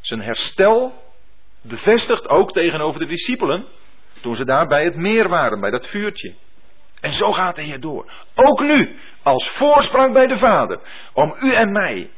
[0.00, 0.92] zijn herstel
[1.62, 3.66] bevestigd, ook tegenover de discipelen,
[4.20, 6.34] toen ze daar bij het meer waren, bij dat vuurtje.
[7.00, 8.12] En zo gaat hij hier door.
[8.34, 10.80] Ook nu, als voorsprong bij de Vader,
[11.12, 12.10] om u en mij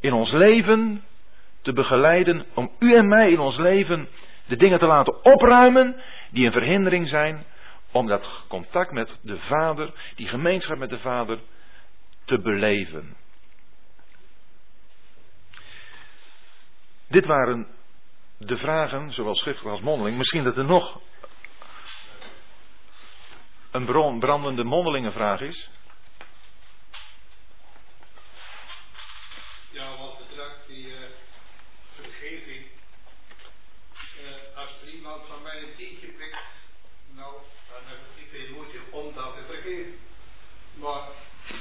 [0.00, 1.04] in ons leven
[1.62, 4.08] te begeleiden, om u en mij in ons leven
[4.46, 7.44] de dingen te laten opruimen die een verhindering zijn
[7.92, 11.38] om dat contact met de Vader, die gemeenschap met de Vader,
[12.24, 13.16] te beleven.
[17.08, 17.66] Dit waren
[18.38, 20.16] de vragen, zowel schriftelijk als mondeling.
[20.16, 21.00] Misschien dat er nog
[23.70, 25.70] een brandende mondelinge vraag is.
[29.70, 30.98] Ja, wat betreft die uh,
[31.94, 32.66] vergeving.
[34.22, 36.38] Uh, als er iemand van mij een tientje prikt,
[37.14, 37.32] nou,
[37.68, 39.12] dan heb ik niet veel moeite om
[40.74, 41.08] Maar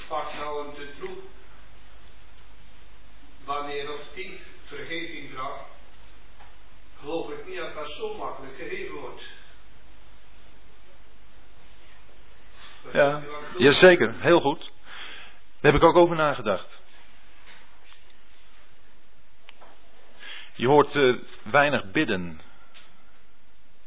[0.07, 1.23] pak nou een te troep.
[3.45, 5.65] Wanneer of die vergeving vraagt,
[6.99, 9.23] geloof ik niet dat dat zo makkelijk gegeven wordt.
[12.93, 13.23] Ja,
[13.57, 14.71] jazeker, heel goed.
[15.59, 16.81] Daar heb ik ook over nagedacht.
[20.53, 22.41] Je hoort uh, weinig bidden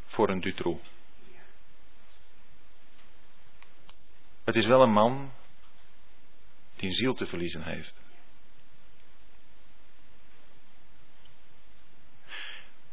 [0.06, 0.88] voor een Dutroux.
[4.44, 5.32] Het is wel een man
[6.76, 7.94] die een ziel te verliezen heeft.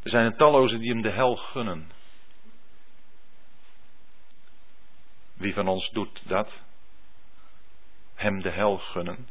[0.04, 1.92] Er zijn er tallozen die hem de hel gunnen.
[5.34, 6.60] Wie van ons doet dat?
[8.16, 9.28] Hem de hel gunnen.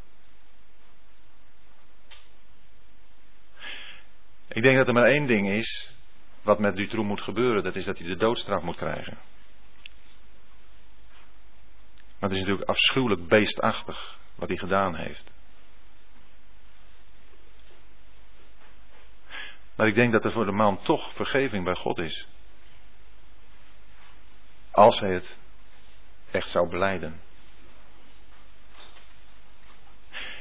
[4.48, 5.94] Ik denk dat er maar één ding is
[6.42, 7.62] wat met Dutroux moet gebeuren.
[7.62, 9.18] Dat is dat hij de doodstraf moet krijgen.
[12.18, 15.30] Maar het is natuurlijk afschuwelijk beestachtig wat hij gedaan heeft.
[19.76, 22.28] Maar ik denk dat er voor de man toch vergeving bij God is.
[24.70, 25.36] Als hij het
[26.30, 27.20] echt zou beleiden.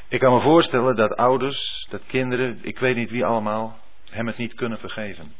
[0.07, 3.79] Ik kan me voorstellen dat ouders, dat kinderen, ik weet niet wie allemaal,
[4.09, 5.33] hem het niet kunnen vergeven.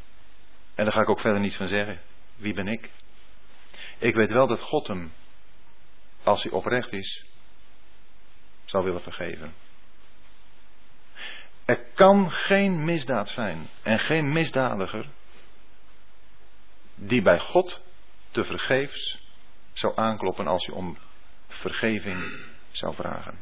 [0.74, 2.00] En daar ga ik ook verder niets van zeggen.
[2.36, 2.90] Wie ben ik?
[3.98, 5.12] Ik weet wel dat God hem,
[6.26, 7.24] als hij oprecht is,
[8.64, 9.54] zal willen vergeven.
[11.64, 15.06] Er kan geen misdaad zijn en geen misdadiger
[16.94, 17.80] die bij God
[18.30, 19.18] te vergeefs
[19.72, 20.98] zou aankloppen als hij om
[21.48, 23.38] vergeving zou vragen.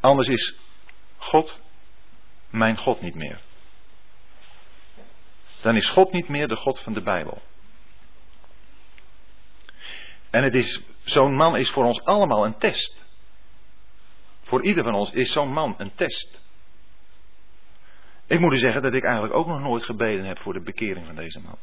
[0.00, 0.54] Anders is
[1.16, 1.60] God
[2.50, 3.40] mijn God niet meer.
[5.60, 7.42] Dan is God niet meer de God van de Bijbel.
[10.32, 13.04] En het is, zo'n man is voor ons allemaal een test.
[14.42, 16.40] Voor ieder van ons is zo'n man een test.
[18.26, 21.06] Ik moet u zeggen dat ik eigenlijk ook nog nooit gebeden heb voor de bekering
[21.06, 21.56] van deze man.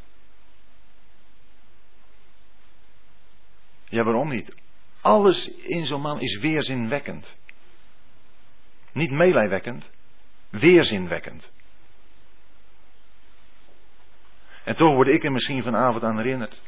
[3.85, 4.55] Ja, waarom niet?
[5.01, 7.37] Alles in zo'n man is weerzinwekkend.
[8.91, 9.89] Niet meelijwekkend,
[10.49, 11.51] weerzinwekkend.
[14.63, 16.61] En toch word ik er misschien vanavond aan herinnerd.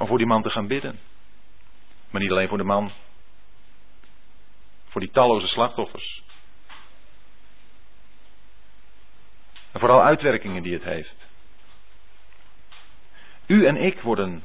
[0.00, 0.98] Om voor die man te gaan bidden.
[2.10, 2.90] Maar niet alleen voor de man.
[4.84, 6.22] Voor die talloze slachtoffers.
[9.72, 11.28] En vooral uitwerkingen die het heeft.
[13.46, 14.42] U en ik worden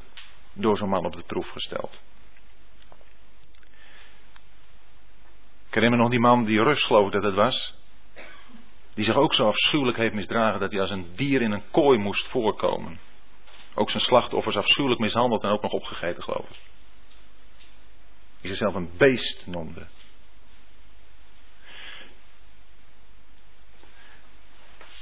[0.52, 2.02] door zo'n man op de proef gesteld.
[5.66, 7.74] Ik herinner me nog die man die Rus geloof dat het was.
[8.94, 11.98] Die zich ook zo afschuwelijk heeft misdragen dat hij als een dier in een kooi
[11.98, 12.98] moest voorkomen.
[13.78, 16.56] Ook zijn slachtoffers afschuwelijk mishandeld en ook nog opgegeten, geloof ik.
[18.40, 19.86] Die zichzelf een beest noemde.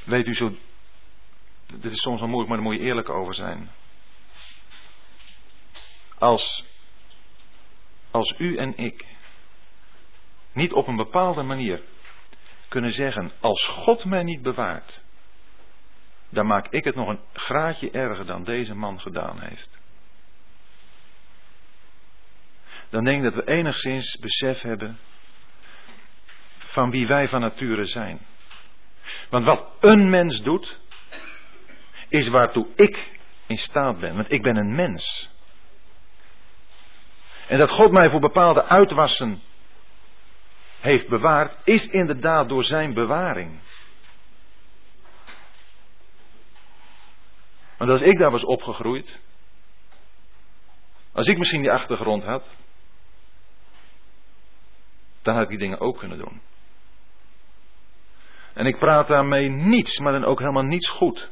[0.05, 0.57] Weet u zo.
[1.67, 3.71] Dit is soms wel moeilijk, maar daar moet je eerlijk over zijn.
[6.19, 6.65] Als.
[8.11, 9.07] Als u en ik.
[10.53, 11.83] Niet op een bepaalde manier
[12.69, 15.04] kunnen zeggen: Als God mij niet bewaart.
[16.35, 19.79] Dan maak ik het nog een graadje erger dan deze man gedaan heeft.
[22.91, 24.99] Dan denk ik dat we enigszins besef hebben.
[26.59, 28.19] van wie wij van nature zijn.
[29.31, 30.81] Want wat een mens doet,
[32.09, 34.15] is waartoe ik in staat ben.
[34.15, 35.31] Want ik ben een mens.
[37.49, 39.43] En dat God mij voor bepaalde uitwassen
[40.81, 43.61] heeft bewaard, is inderdaad door zijn bewaring.
[47.77, 49.21] Want als ik daar was opgegroeid,
[51.13, 52.45] als ik misschien die achtergrond had,
[55.23, 56.41] dan had ik die dingen ook kunnen doen.
[58.55, 61.29] En ik praat daarmee niets, maar dan ook helemaal niets goed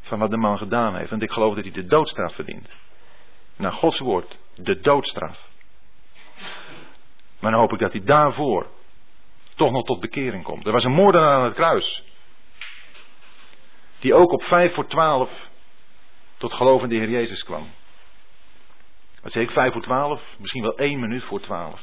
[0.00, 1.10] van wat de man gedaan heeft.
[1.10, 2.68] Want ik geloof dat hij de doodstraf verdient.
[3.56, 5.48] Naar Gods woord, de doodstraf.
[7.40, 8.66] Maar dan hoop ik dat hij daarvoor
[9.54, 10.66] toch nog tot bekering komt.
[10.66, 12.02] Er was een moordenaar aan het kruis.
[13.98, 15.30] Die ook op vijf voor twaalf
[16.36, 17.70] tot geloof in de Heer Jezus kwam.
[19.22, 20.22] Wat zeg ik, vijf voor twaalf?
[20.38, 21.82] Misschien wel één minuut voor twaalf.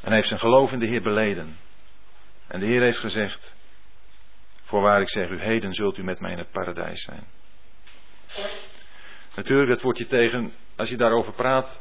[0.00, 1.58] En hij heeft zijn geloof in de Heer beleden.
[2.48, 3.54] En de Heer heeft gezegd:
[4.62, 7.26] Voorwaar ik zeg u, heden zult u met mij in het paradijs zijn.
[9.34, 11.80] Natuurlijk, dat wordt je tegen, als je daarover praat,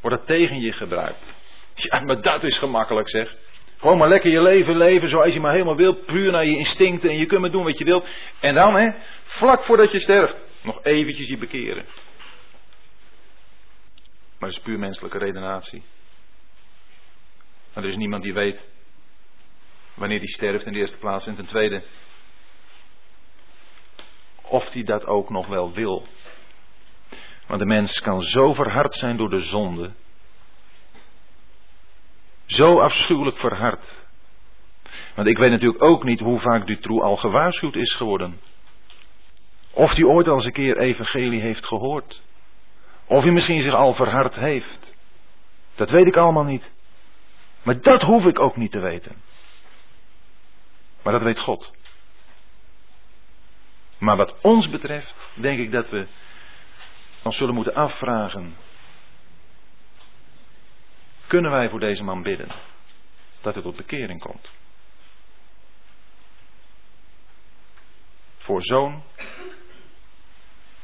[0.00, 1.34] wordt dat tegen je gebruikt.
[1.74, 3.36] Ja, maar dat is gemakkelijk zeg.
[3.80, 6.06] Gewoon maar lekker je leven leven zoals je maar helemaal wilt.
[6.06, 8.06] Puur naar je instincten en je kunt maar doen wat je wilt.
[8.40, 8.90] En dan, hè,
[9.24, 11.84] vlak voordat je sterft, nog eventjes je bekeren.
[14.38, 15.82] Maar dat is puur menselijke redenatie.
[17.74, 18.68] Maar er is niemand die weet
[19.94, 21.26] wanneer hij sterft in de eerste plaats.
[21.26, 21.82] En ten tweede,
[24.42, 26.06] of hij dat ook nog wel wil.
[27.46, 29.90] Want de mens kan zo verhard zijn door de zonde.
[32.50, 33.98] Zo afschuwelijk verhard.
[35.14, 38.40] Want ik weet natuurlijk ook niet hoe vaak Dutroux al gewaarschuwd is geworden.
[39.70, 42.22] Of hij ooit al eens een keer evangelie heeft gehoord.
[43.06, 44.94] Of hij misschien zich al verhard heeft.
[45.74, 46.72] Dat weet ik allemaal niet.
[47.62, 49.16] Maar dat hoef ik ook niet te weten.
[51.02, 51.72] Maar dat weet God.
[53.98, 56.06] Maar wat ons betreft, denk ik dat we
[57.22, 58.56] ons zullen moeten afvragen.
[61.30, 62.48] Kunnen wij voor deze man bidden?
[63.40, 64.50] Dat het tot bekering komt.
[68.38, 69.02] Voor zo'n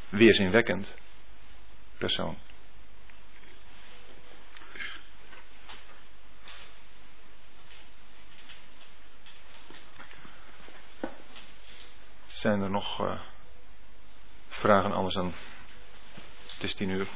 [0.08, 0.94] weerzinwekkend
[1.98, 2.38] persoon.
[12.26, 13.20] Zijn er nog uh,
[14.48, 15.34] vragen anders dan?
[16.46, 17.08] Het is tien uur.